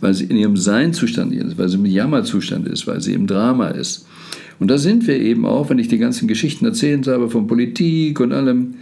weil 0.00 0.14
sie 0.14 0.24
in 0.24 0.36
ihrem 0.36 0.56
Seinzustand 0.56 1.32
ist, 1.32 1.58
weil 1.58 1.68
sie 1.68 1.78
im 1.78 1.86
Jammerzustand 1.86 2.68
ist, 2.68 2.86
weil 2.86 3.00
sie 3.00 3.14
im 3.14 3.26
Drama 3.26 3.68
ist. 3.68 4.06
Und 4.60 4.68
da 4.68 4.78
sind 4.78 5.08
wir 5.08 5.18
eben 5.18 5.44
auch, 5.44 5.70
wenn 5.70 5.80
ich 5.80 5.88
die 5.88 5.98
ganzen 5.98 6.28
Geschichten 6.28 6.64
erzählen 6.64 7.04
habe 7.06 7.28
von 7.28 7.48
Politik 7.48 8.20
und 8.20 8.32
allem. 8.32 8.74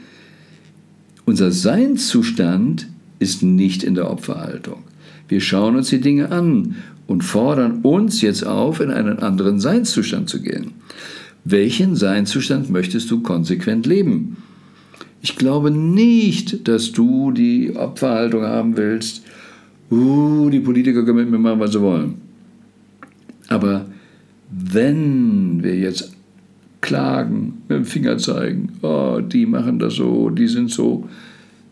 Unser 1.25 1.53
Seinzustand 1.53 2.89
ist 3.19 3.43
nicht 3.43 3.83
in 3.85 3.95
der 3.95 4.11
Opferhaltung. 4.11 4.83
Wir 5.29 5.41
schauen 5.41 5.77
uns 5.77 5.89
die 5.89 6.01
Dinge 6.01 6.31
an 6.33 6.75
und 7.11 7.25
fordern 7.25 7.81
uns 7.83 8.23
jetzt 8.23 8.47
auf, 8.47 8.79
in 8.79 8.93
einen 8.93 9.19
anderen 9.19 9.59
Seinszustand 9.59 10.29
zu 10.29 10.41
gehen. 10.41 10.75
Welchen 11.45 11.97
Seinszustand 11.97 12.71
möchtest 12.71 13.11
du 13.11 13.21
konsequent 13.21 13.85
leben? 13.85 14.37
Ich 15.21 15.35
glaube 15.35 15.73
nicht, 15.73 16.69
dass 16.69 16.93
du 16.93 17.33
die 17.33 17.75
Opferhaltung 17.75 18.45
haben 18.45 18.77
willst, 18.77 19.25
uh, 19.91 20.51
die 20.51 20.61
Politiker 20.61 21.05
können 21.05 21.19
mit 21.19 21.31
mir 21.33 21.39
machen, 21.41 21.59
was 21.59 21.73
sie 21.73 21.81
wollen. 21.81 22.15
Aber 23.49 23.87
wenn 24.49 25.65
wir 25.65 25.75
jetzt 25.75 26.13
klagen, 26.81 27.63
mit 27.69 27.77
dem 27.77 27.85
Finger 27.87 28.19
zeigen, 28.19 28.69
oh, 28.83 29.19
die 29.21 29.47
machen 29.47 29.81
das 29.81 29.95
so, 29.95 30.31
die 30.31 30.47
sind 30.47 30.71
so, 30.71 31.09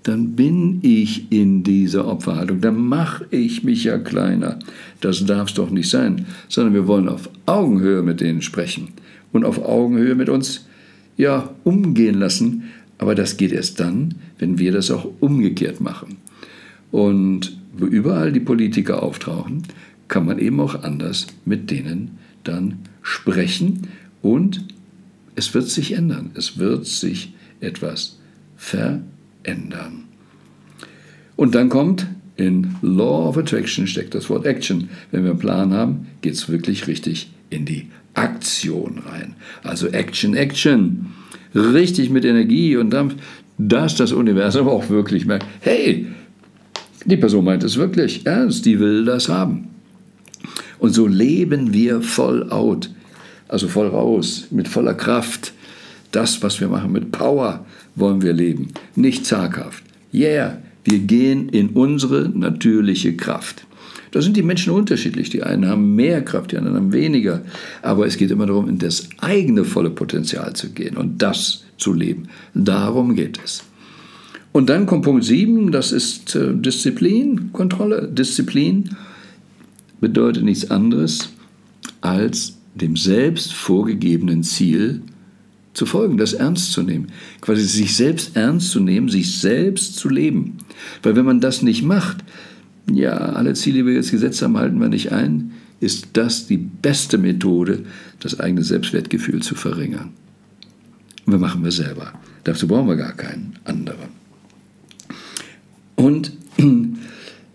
dann 0.02 0.32
bin 0.32 0.78
ich 0.82 1.30
in 1.30 1.62
dieser 1.62 2.06
Opferhaltung, 2.06 2.60
dann 2.60 2.80
mache 2.80 3.26
ich 3.30 3.64
mich 3.64 3.84
ja 3.84 3.98
kleiner. 3.98 4.58
Das 5.00 5.24
darf 5.26 5.48
es 5.48 5.54
doch 5.54 5.70
nicht 5.70 5.90
sein, 5.90 6.26
sondern 6.48 6.74
wir 6.74 6.86
wollen 6.86 7.08
auf 7.08 7.28
Augenhöhe 7.46 8.02
mit 8.02 8.20
denen 8.20 8.42
sprechen 8.42 8.88
und 9.32 9.44
auf 9.44 9.62
Augenhöhe 9.62 10.14
mit 10.14 10.28
uns 10.28 10.66
ja 11.16 11.50
umgehen 11.64 12.18
lassen, 12.18 12.64
Aber 13.00 13.14
das 13.14 13.36
geht 13.36 13.52
erst 13.52 13.78
dann, 13.78 14.16
wenn 14.40 14.58
wir 14.58 14.72
das 14.72 14.90
auch 14.90 15.08
umgekehrt 15.20 15.80
machen. 15.80 16.16
Und 16.90 17.56
wo 17.76 17.86
überall 17.86 18.32
die 18.32 18.40
Politiker 18.40 19.04
auftauchen, 19.04 19.62
kann 20.08 20.26
man 20.26 20.40
eben 20.40 20.58
auch 20.58 20.82
anders 20.82 21.28
mit 21.44 21.70
denen 21.70 22.18
dann 22.42 22.80
sprechen 23.02 23.82
und 24.20 24.64
es 25.36 25.54
wird 25.54 25.68
sich 25.68 25.92
ändern. 25.92 26.30
Es 26.34 26.58
wird 26.58 26.86
sich 26.86 27.34
etwas 27.60 28.18
verändern. 28.56 29.17
Und 31.36 31.54
dann 31.54 31.68
kommt 31.68 32.06
in 32.36 32.74
Law 32.82 33.28
of 33.28 33.36
Attraction 33.36 33.86
steckt 33.86 34.14
das 34.14 34.30
Wort 34.30 34.46
Action. 34.46 34.88
Wenn 35.10 35.24
wir 35.24 35.30
einen 35.30 35.40
Plan 35.40 35.72
haben, 35.72 36.06
geht 36.20 36.34
es 36.34 36.48
wirklich 36.48 36.86
richtig 36.86 37.30
in 37.50 37.64
die 37.64 37.88
Aktion 38.14 39.02
rein. 39.06 39.34
Also 39.62 39.88
Action, 39.88 40.34
Action. 40.34 41.06
Richtig 41.54 42.10
mit 42.10 42.24
Energie 42.24 42.76
und 42.76 42.90
dann, 42.90 43.14
dass 43.56 43.96
das 43.96 44.12
Universum 44.12 44.68
auch 44.68 44.88
wirklich 44.88 45.26
merkt, 45.26 45.46
hey, 45.60 46.06
die 47.04 47.16
Person 47.16 47.44
meint 47.44 47.64
es 47.64 47.76
wirklich 47.76 48.26
ernst, 48.26 48.66
die 48.66 48.78
will 48.78 49.04
das 49.04 49.28
haben. 49.28 49.68
Und 50.78 50.92
so 50.92 51.06
leben 51.06 51.72
wir 51.72 52.02
voll 52.02 52.50
out, 52.50 52.90
also 53.48 53.66
voll 53.66 53.88
raus, 53.88 54.46
mit 54.50 54.68
voller 54.68 54.94
Kraft. 54.94 55.52
Das, 56.12 56.42
was 56.42 56.60
wir 56.60 56.68
machen, 56.68 56.92
mit 56.92 57.12
Power 57.12 57.66
wollen 57.98 58.22
wir 58.22 58.32
leben, 58.32 58.68
nicht 58.94 59.26
zaghaft. 59.26 59.84
Yeah, 60.12 60.58
wir 60.84 61.00
gehen 61.00 61.48
in 61.48 61.70
unsere 61.70 62.28
natürliche 62.28 63.16
Kraft. 63.16 63.66
Da 64.10 64.22
sind 64.22 64.36
die 64.36 64.42
Menschen 64.42 64.72
unterschiedlich. 64.72 65.30
Die 65.30 65.42
einen 65.42 65.66
haben 65.66 65.94
mehr 65.94 66.24
Kraft, 66.24 66.52
die 66.52 66.56
anderen 66.56 66.76
haben 66.76 66.92
weniger. 66.92 67.42
Aber 67.82 68.06
es 68.06 68.16
geht 68.16 68.30
immer 68.30 68.46
darum, 68.46 68.68
in 68.68 68.78
das 68.78 69.08
eigene 69.18 69.64
volle 69.64 69.90
Potenzial 69.90 70.54
zu 70.54 70.70
gehen 70.70 70.96
und 70.96 71.20
das 71.20 71.64
zu 71.76 71.92
leben. 71.92 72.28
Darum 72.54 73.14
geht 73.14 73.38
es. 73.44 73.64
Und 74.52 74.70
dann 74.70 74.86
kommt 74.86 75.04
Punkt 75.04 75.24
7, 75.24 75.70
das 75.72 75.92
ist 75.92 76.34
äh, 76.34 76.54
Disziplin, 76.54 77.52
Kontrolle. 77.52 78.08
Disziplin 78.08 78.96
bedeutet 80.00 80.42
nichts 80.42 80.70
anderes, 80.70 81.28
als 82.00 82.56
dem 82.74 82.96
selbst 82.96 83.52
vorgegebenen 83.52 84.42
Ziel 84.42 85.02
zu 85.78 85.86
folgen, 85.86 86.18
das 86.18 86.34
ernst 86.34 86.72
zu 86.72 86.82
nehmen. 86.82 87.06
Quasi 87.40 87.62
sich 87.62 87.96
selbst 87.96 88.36
ernst 88.36 88.70
zu 88.70 88.80
nehmen, 88.80 89.08
sich 89.08 89.38
selbst 89.38 89.96
zu 89.96 90.08
leben. 90.08 90.58
Weil 91.02 91.16
wenn 91.16 91.24
man 91.24 91.40
das 91.40 91.62
nicht 91.62 91.82
macht, 91.82 92.18
ja, 92.92 93.12
alle 93.12 93.54
Ziele, 93.54 93.78
die 93.78 93.86
wir 93.86 93.94
jetzt 93.94 94.10
gesetzt 94.10 94.42
haben, 94.42 94.58
halten 94.58 94.80
wir 94.80 94.88
nicht 94.88 95.12
ein, 95.12 95.52
ist 95.80 96.08
das 96.14 96.46
die 96.48 96.56
beste 96.56 97.16
Methode, 97.16 97.84
das 98.18 98.40
eigene 98.40 98.64
Selbstwertgefühl 98.64 99.40
zu 99.40 99.54
verringern. 99.54 100.10
Und 101.24 101.32
wir 101.32 101.38
machen 101.38 101.62
wir 101.62 101.72
selber. 101.72 102.12
Dazu 102.42 102.66
brauchen 102.66 102.88
wir 102.88 102.96
gar 102.96 103.12
keinen 103.12 103.54
anderen. 103.64 104.08
Und 105.94 106.32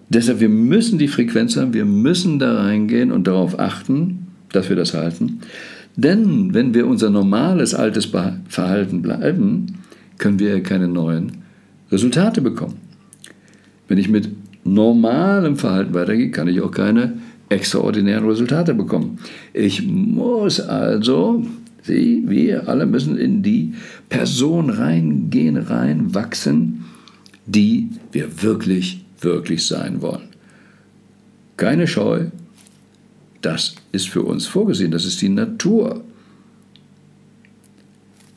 deshalb, 0.10 0.40
wir 0.40 0.50
müssen 0.50 0.98
die 0.98 1.08
Frequenz 1.10 1.58
haben, 1.58 1.74
wir 1.74 1.86
müssen 1.86 2.40
da 2.40 2.62
reingehen 2.64 3.12
und 3.12 3.28
darauf 3.28 3.60
achten, 3.60 4.28
dass 4.52 4.70
wir 4.70 4.78
das 4.78 4.94
halten. 4.94 5.42
Denn 5.96 6.54
wenn 6.54 6.74
wir 6.74 6.88
unser 6.88 7.10
normales 7.10 7.74
altes 7.74 8.06
Verhalten 8.06 9.02
bleiben, 9.02 9.78
können 10.18 10.40
wir 10.40 10.62
keine 10.64 10.88
neuen 10.88 11.44
Resultate 11.92 12.42
bekommen. 12.42 12.76
Wenn 13.88 13.98
ich 13.98 14.10
mit 14.10 14.30
normalem 14.64 15.56
Verhalten 15.56 15.94
weitergehe, 15.94 16.32
kann 16.32 16.48
ich 16.48 16.62
auch 16.62 16.72
keine 16.72 17.18
extraordinären 17.50 18.28
Resultate 18.28 18.74
bekommen. 18.74 19.20
Ich 19.54 19.86
muss 19.86 20.60
also, 20.60 21.46
Sie, 21.84 22.24
wir 22.26 22.70
alle 22.70 22.86
müssen 22.86 23.18
in 23.18 23.44
die 23.44 23.74
Person 24.08 24.70
reingehen, 24.70 25.58
reinwachsen, 25.58 26.86
die 27.46 27.90
wir 28.14 28.42
wirklich, 28.42 29.04
wirklich 29.20 29.66
sein 29.66 30.02
wollen. 30.02 30.30
Keine 31.58 31.88
Scheu, 31.88 32.28
das 33.46 33.76
ist 33.92 34.10
für 34.10 34.24
uns 34.24 34.48
vorgesehen, 34.48 34.92
das 34.92 35.06
ist 35.06 35.22
die 35.22 35.30
Natur. 35.30 36.04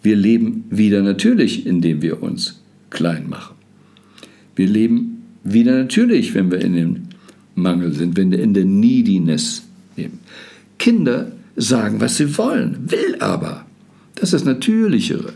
Wir 0.02 0.16
leben 0.16 0.64
wieder 0.70 1.02
natürlich, 1.02 1.66
indem 1.66 2.02
wir 2.02 2.22
uns 2.22 2.60
klein 2.90 3.28
machen. 3.28 3.56
Wir 4.54 4.68
leben 4.68 5.22
wieder 5.44 5.76
natürlich, 5.76 6.34
wenn 6.34 6.50
wir 6.50 6.60
in 6.60 6.74
dem 6.74 7.02
Mangel 7.54 7.92
sind, 7.92 8.16
wenn 8.16 8.30
wir 8.30 8.40
in 8.40 8.54
der 8.54 8.64
Neediness 8.64 9.62
leben. 9.96 10.20
Kinder 10.78 11.32
sagen, 11.56 12.00
was 12.00 12.16
sie 12.16 12.36
wollen, 12.36 12.90
will 12.90 13.16
aber. 13.20 13.64
Das 14.14 14.24
ist 14.24 14.34
das 14.34 14.44
Natürlichere. 14.44 15.32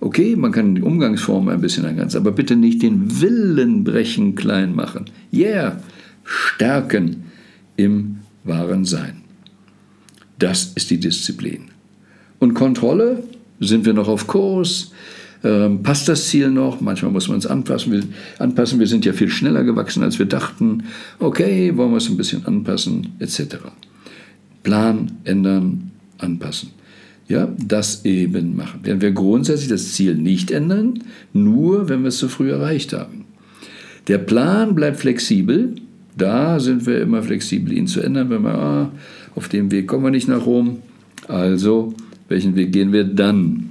Okay, 0.00 0.34
man 0.36 0.52
kann 0.52 0.74
die 0.74 0.82
Umgangsform 0.82 1.48
ein 1.48 1.60
bisschen 1.60 1.84
angrenzen, 1.84 2.18
aber 2.18 2.32
bitte 2.32 2.56
nicht 2.56 2.82
den 2.82 3.20
Willen 3.20 3.84
brechen, 3.84 4.34
klein 4.34 4.74
machen. 4.74 5.04
Yeah, 5.32 5.82
stärken 6.24 7.24
im 7.76 8.19
wahren 8.44 8.84
Sein. 8.84 9.22
Das 10.38 10.72
ist 10.74 10.90
die 10.90 10.98
Disziplin. 10.98 11.68
Und 12.38 12.54
Kontrolle, 12.54 13.22
sind 13.60 13.84
wir 13.84 13.92
noch 13.92 14.08
auf 14.08 14.26
Kurs? 14.26 14.92
Ähm, 15.42 15.82
passt 15.82 16.08
das 16.08 16.28
Ziel 16.28 16.50
noch? 16.50 16.80
Manchmal 16.80 17.12
muss 17.12 17.28
man 17.28 17.38
es 17.38 17.46
anpassen. 17.46 17.92
Wir, 17.92 18.02
anpassen. 18.38 18.78
wir 18.78 18.86
sind 18.86 19.04
ja 19.04 19.12
viel 19.12 19.28
schneller 19.28 19.64
gewachsen, 19.64 20.02
als 20.02 20.18
wir 20.18 20.26
dachten. 20.26 20.84
Okay, 21.18 21.76
wollen 21.76 21.90
wir 21.90 21.98
es 21.98 22.08
ein 22.08 22.16
bisschen 22.16 22.44
anpassen, 22.46 23.14
etc. 23.18 23.56
Plan 24.62 25.12
ändern, 25.24 25.90
anpassen. 26.18 26.70
Ja, 27.28 27.48
das 27.58 28.04
eben 28.04 28.56
machen. 28.56 28.84
Werden 28.84 29.00
wir 29.00 29.12
grundsätzlich 29.12 29.68
das 29.68 29.92
Ziel 29.92 30.16
nicht 30.16 30.50
ändern, 30.50 31.04
nur 31.32 31.88
wenn 31.88 32.02
wir 32.02 32.08
es 32.08 32.18
zu 32.18 32.28
früh 32.28 32.50
erreicht 32.50 32.92
haben. 32.92 33.24
Der 34.08 34.18
Plan 34.18 34.74
bleibt 34.74 34.98
flexibel. 34.98 35.76
Da 36.20 36.60
sind 36.60 36.86
wir 36.86 37.00
immer 37.00 37.22
flexibel, 37.22 37.72
ihn 37.72 37.86
zu 37.86 38.02
ändern, 38.02 38.28
wenn 38.28 38.42
wir, 38.42 38.54
ah, 38.54 38.92
auf 39.34 39.48
dem 39.48 39.70
Weg 39.70 39.86
kommen 39.86 40.04
wir 40.04 40.10
nicht 40.10 40.28
nach 40.28 40.44
Rom. 40.44 40.80
Also, 41.28 41.94
welchen 42.28 42.56
Weg 42.56 42.72
gehen 42.72 42.92
wir 42.92 43.04
dann? 43.04 43.70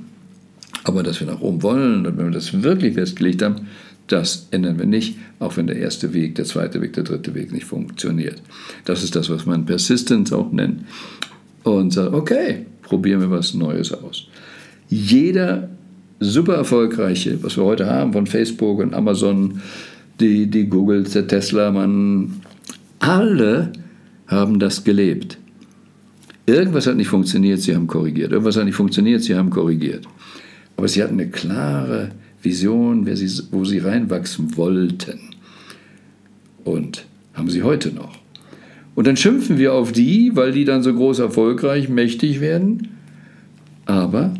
Aber 0.84 1.04
dass 1.04 1.20
wir 1.20 1.28
nach 1.28 1.42
Rom 1.42 1.62
wollen 1.62 2.08
und 2.08 2.18
wenn 2.18 2.26
wir 2.26 2.32
das 2.32 2.64
wirklich 2.64 2.96
festgelegt 2.96 3.44
haben, 3.44 3.68
das 4.08 4.48
ändern 4.50 4.80
wir 4.80 4.88
nicht, 4.88 5.18
auch 5.38 5.58
wenn 5.58 5.68
der 5.68 5.76
erste 5.76 6.12
Weg, 6.14 6.34
der 6.36 6.46
zweite 6.46 6.82
Weg, 6.82 6.94
der 6.94 7.04
dritte 7.04 7.36
Weg 7.36 7.52
nicht 7.52 7.66
funktioniert. 7.66 8.42
Das 8.86 9.04
ist 9.04 9.16
das, 9.16 9.30
was 9.30 9.46
man 9.46 9.68
Persistence 9.68 10.34
auch 10.34 10.52
nennt. 10.52 10.86
Und 11.62 11.94
sagt, 11.94 12.14
okay, 12.14 12.66
probieren 12.82 13.22
wir 13.22 13.30
was 13.30 13.54
Neues 13.54 13.94
aus. 13.94 14.28
Jeder 14.88 15.70
super 16.20 16.56
erfolgreiche, 16.56 17.38
was 17.44 17.58
wir 17.58 17.64
heute 17.64 17.86
haben 17.86 18.12
von 18.12 18.26
Facebook 18.26 18.80
und 18.80 18.96
Amazon, 18.96 19.62
die, 20.20 20.48
die 20.48 20.68
Googles, 20.68 21.12
der 21.12 21.28
Tesla, 21.28 21.72
man, 21.72 22.42
alle 23.00 23.72
haben 24.28 24.60
das 24.60 24.84
gelebt. 24.84 25.38
Irgendwas 26.46 26.88
hat 26.88 26.98
nicht 26.98 27.08
funktioniert, 27.08 27.62
sie 27.62 27.76
haben 27.76 27.88
korrigiert. 27.88 28.32
Irgendwas 28.32 28.58
hat 28.58 28.66
nicht 28.66 28.76
funktioniert, 28.76 29.24
sie 29.24 29.36
haben 29.36 29.50
korrigiert. 29.50 30.08
Aber 30.78 30.88
sie 30.88 31.04
hatten 31.04 31.20
eine 31.20 31.30
klare 31.30 32.12
Vision, 32.42 33.06
wo 33.52 33.66
sie 33.66 33.80
reinwachsen 33.80 34.56
wollten. 34.58 35.20
Und 36.64 37.06
haben 37.34 37.50
sie 37.50 37.64
heute 37.64 37.90
noch. 37.90 38.18
Und 38.96 39.08
dann 39.08 39.16
schimpfen 39.16 39.58
wir 39.58 39.74
auf 39.74 39.92
die, 39.92 40.32
weil 40.36 40.52
die 40.52 40.66
dann 40.66 40.84
so 40.84 40.94
groß 40.94 41.20
erfolgreich, 41.20 41.88
mächtig 41.88 42.42
werden. 42.42 42.90
Aber 43.86 44.34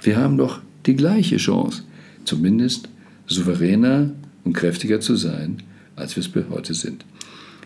wir 0.00 0.16
haben 0.16 0.36
doch 0.36 0.60
die 0.86 0.96
gleiche 0.96 1.36
Chance, 1.36 1.84
zumindest 2.24 2.88
souveräner 3.26 4.10
und 4.44 4.54
kräftiger 4.54 5.00
zu 5.00 5.16
sein, 5.16 5.58
als 5.96 6.16
wir 6.16 6.22
es 6.22 6.30
heute 6.50 6.74
sind. 6.74 7.04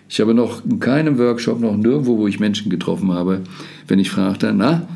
Ich 0.09 0.21
habe 0.21 0.35
noch 0.35 0.65
in 0.65 0.79
keinem 0.79 1.19
Workshop, 1.19 1.61
noch 1.61 1.77
nirgendwo, 1.77 2.19
wo 2.19 2.29
ich 2.29 2.39
Menschen 2.39 2.71
getroffen 2.71 3.13
habe, 3.13 3.43
wenn 3.89 3.99
ich 3.99 4.11
fragte, 4.11 4.53
na, 4.55 4.89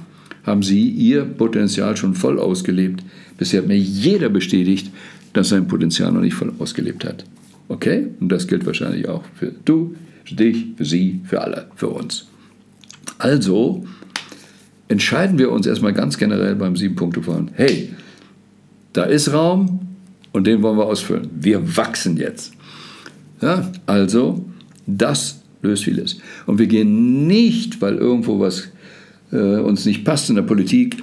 haben 0.45 0.63
Sie 0.63 0.89
Ihr 0.89 1.25
Potenzial 1.25 1.97
schon 1.97 2.15
voll 2.15 2.39
ausgelebt? 2.39 3.03
Bisher 3.37 3.61
hat 3.61 3.69
mir 3.69 3.77
jeder 3.77 4.29
bestätigt, 4.29 4.91
dass 5.33 5.49
sein 5.49 5.69
Potenzial 5.69 6.13
noch 6.13 6.21
nicht 6.21 6.35
voll 6.35 6.53
ausgelebt 6.59 7.05
hat. 7.05 7.25
Okay? 7.69 8.09
Und 8.21 8.31
das 8.31 8.47
gilt 8.47 8.67
wahrscheinlich 8.67 9.09
auch 9.09 9.25
für 9.35 9.53
du, 9.65 9.95
für 10.25 10.35
dich, 10.35 10.67
für 10.77 10.85
sie, 10.85 11.21
für 11.25 11.41
alle, 11.41 11.69
für 11.75 11.89
uns. 11.89 12.27
Also 13.19 13.85
entscheiden 14.89 15.39
wir 15.39 15.53
uns 15.53 15.67
erstmal 15.67 15.93
ganz 15.93 16.19
generell 16.19 16.55
beim 16.57 16.77
Sieben-Punkte-Plan. 16.77 17.51
Hey, 17.55 17.91
da 18.93 19.05
ist 19.05 19.33
Raum 19.33 19.90
und 20.33 20.47
den 20.47 20.63
wollen 20.63 20.79
wir 20.79 20.87
ausfüllen. 20.87 21.29
Wir 21.39 21.77
wachsen 21.77 22.17
jetzt. 22.17 22.53
Ja, 23.41 23.71
also, 23.87 24.45
das 24.87 25.43
löst 25.63 25.85
vieles. 25.85 26.19
Und 26.47 26.59
wir 26.59 26.67
gehen 26.67 27.27
nicht, 27.27 27.81
weil 27.81 27.97
irgendwo 27.97 28.41
was 28.41 28.69
äh, 29.33 29.37
uns 29.37 29.85
nicht 29.87 30.05
passt 30.05 30.29
in 30.31 30.37
der 30.37 30.43
Politik, 30.43 31.03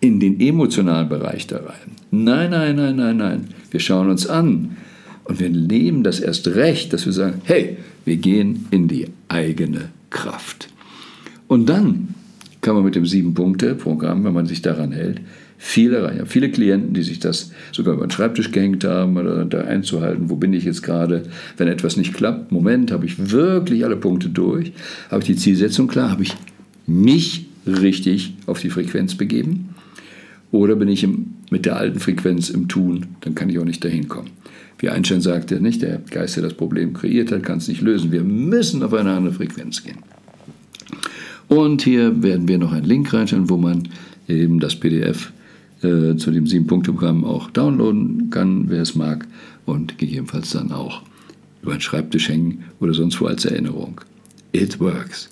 in 0.00 0.20
den 0.20 0.40
emotionalen 0.40 1.08
Bereich 1.08 1.46
da 1.46 1.58
rein. 1.58 1.92
Nein, 2.10 2.50
nein, 2.50 2.76
nein, 2.76 2.96
nein, 2.96 3.16
nein. 3.16 3.48
Wir 3.70 3.80
schauen 3.80 4.10
uns 4.10 4.26
an 4.26 4.76
und 5.24 5.40
wir 5.40 5.50
nehmen 5.50 6.02
das 6.02 6.20
erst 6.20 6.48
recht, 6.48 6.92
dass 6.92 7.06
wir 7.06 7.12
sagen, 7.12 7.40
hey, 7.44 7.78
wir 8.04 8.16
gehen 8.16 8.66
in 8.70 8.88
die 8.88 9.06
eigene 9.28 9.88
Kraft. 10.10 10.68
Und 11.48 11.68
dann 11.68 12.14
kann 12.60 12.74
man 12.74 12.84
mit 12.84 12.94
dem 12.94 13.06
Sieben-Punkte-Programm, 13.06 14.24
wenn 14.24 14.32
man 14.32 14.46
sich 14.46 14.62
daran 14.62 14.92
hält, 14.92 15.20
viel 15.64 15.94
erreichen. 15.94 16.16
Ich 16.16 16.20
habe 16.20 16.30
viele 16.30 16.50
Klienten, 16.50 16.92
die 16.92 17.02
sich 17.02 17.20
das 17.20 17.50
sogar 17.72 17.94
über 17.94 18.06
den 18.06 18.10
Schreibtisch 18.10 18.52
gehängt 18.52 18.84
haben 18.84 19.16
oder 19.16 19.46
da 19.46 19.62
einzuhalten, 19.62 20.28
wo 20.28 20.36
bin 20.36 20.52
ich 20.52 20.64
jetzt 20.64 20.82
gerade, 20.82 21.22
wenn 21.56 21.68
etwas 21.68 21.96
nicht 21.96 22.12
klappt. 22.12 22.52
Moment, 22.52 22.92
habe 22.92 23.06
ich 23.06 23.30
wirklich 23.30 23.82
alle 23.82 23.96
Punkte 23.96 24.28
durch? 24.28 24.72
Habe 25.10 25.22
ich 25.22 25.26
die 25.26 25.36
Zielsetzung 25.36 25.88
klar? 25.88 26.10
Habe 26.10 26.22
ich 26.22 26.34
mich 26.86 27.46
richtig 27.66 28.34
auf 28.44 28.60
die 28.60 28.68
Frequenz 28.68 29.14
begeben? 29.14 29.70
Oder 30.52 30.76
bin 30.76 30.88
ich 30.88 31.02
im, 31.02 31.32
mit 31.50 31.64
der 31.64 31.76
alten 31.76 31.98
Frequenz 31.98 32.50
im 32.50 32.68
Tun? 32.68 33.06
Dann 33.22 33.34
kann 33.34 33.48
ich 33.48 33.58
auch 33.58 33.64
nicht 33.64 33.82
dahin 33.82 34.06
kommen. 34.06 34.30
Wie 34.78 34.90
Einstein 34.90 35.22
sagte, 35.22 35.62
nicht 35.62 35.80
der 35.80 36.02
Geist, 36.10 36.36
der 36.36 36.42
das 36.42 36.54
Problem 36.54 36.92
kreiert 36.92 37.32
hat, 37.32 37.42
kann 37.42 37.56
es 37.56 37.68
nicht 37.68 37.80
lösen. 37.80 38.12
Wir 38.12 38.22
müssen 38.22 38.82
auf 38.82 38.92
eine 38.92 39.12
andere 39.12 39.34
Frequenz 39.34 39.82
gehen. 39.82 39.98
Und 41.48 41.80
hier 41.80 42.22
werden 42.22 42.48
wir 42.48 42.58
noch 42.58 42.72
einen 42.72 42.84
Link 42.84 43.12
reinstellen, 43.14 43.48
wo 43.48 43.56
man 43.56 43.88
eben 44.28 44.60
das 44.60 44.76
PDF 44.76 45.32
äh, 45.84 46.16
zu 46.16 46.30
dem 46.30 46.46
7-Punkte-Programm 46.46 47.24
auch 47.24 47.50
downloaden 47.50 48.30
kann, 48.30 48.68
wer 48.68 48.82
es 48.82 48.94
mag, 48.94 49.26
und 49.66 49.98
gegebenenfalls 49.98 50.50
dann 50.50 50.72
auch 50.72 51.02
über 51.62 51.72
einen 51.72 51.80
Schreibtisch 51.80 52.28
hängen 52.28 52.64
oder 52.80 52.94
sonst 52.94 53.20
wo 53.20 53.26
als 53.26 53.44
Erinnerung. 53.44 54.00
It 54.52 54.80
works. 54.80 55.30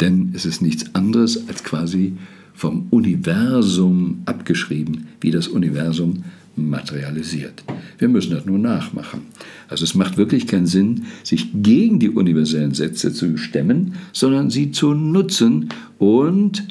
Denn 0.00 0.32
es 0.34 0.44
ist 0.44 0.62
nichts 0.62 0.94
anderes 0.94 1.48
als 1.48 1.62
quasi 1.62 2.14
vom 2.54 2.86
Universum 2.90 4.22
abgeschrieben, 4.26 5.08
wie 5.20 5.30
das 5.30 5.48
Universum 5.48 6.24
materialisiert. 6.56 7.64
Wir 7.98 8.08
müssen 8.08 8.32
das 8.32 8.44
nur 8.44 8.58
nachmachen. 8.58 9.22
Also 9.68 9.84
es 9.84 9.94
macht 9.94 10.16
wirklich 10.16 10.46
keinen 10.46 10.66
Sinn, 10.66 11.04
sich 11.22 11.48
gegen 11.54 11.98
die 11.98 12.10
universellen 12.10 12.74
Sätze 12.74 13.12
zu 13.12 13.36
stemmen, 13.38 13.94
sondern 14.12 14.50
sie 14.50 14.70
zu 14.70 14.92
nutzen 14.92 15.70
und 15.98 16.66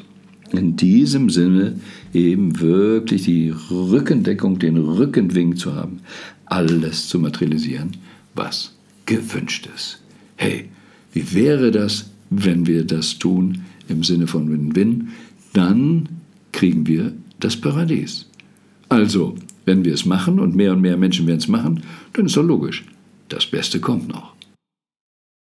in 0.54 0.76
diesem 0.76 1.30
Sinne 1.30 1.80
eben 2.14 2.60
wirklich 2.60 3.24
die 3.24 3.54
Rückendeckung, 3.70 4.60
den 4.60 4.78
Rückenwink 4.78 5.58
zu 5.58 5.76
haben, 5.76 6.00
alles 6.46 7.08
zu 7.08 7.20
materialisieren, 7.20 7.92
was 8.36 8.76
gewünscht 9.06 9.70
ist. 9.74 10.02
Hey, 10.36 10.70
wie 11.14 11.34
wäre 11.34 11.72
das, 11.72 12.10
wenn 12.30 12.68
wir 12.68 12.86
das 12.86 13.20
tun 13.20 13.62
im 13.88 14.04
Sinne 14.04 14.28
von 14.28 14.50
Win-Win? 14.50 15.10
Dann 15.54 16.08
kriegen 16.52 16.88
wir 16.88 17.14
das 17.40 17.58
Paradies. 17.58 18.28
Also, 18.90 19.36
wenn 19.66 19.86
wir 19.86 19.94
es 19.94 20.06
machen 20.06 20.40
und 20.40 20.56
mehr 20.56 20.74
und 20.74 20.82
mehr 20.82 20.98
Menschen 20.98 21.28
werden 21.28 21.40
es 21.40 21.48
machen, 21.48 21.84
dann 22.14 22.26
ist 22.26 22.36
doch 22.36 22.44
logisch, 22.44 22.86
das 23.30 23.46
Beste 23.46 23.80
kommt 23.80 24.10
noch. 24.10 24.34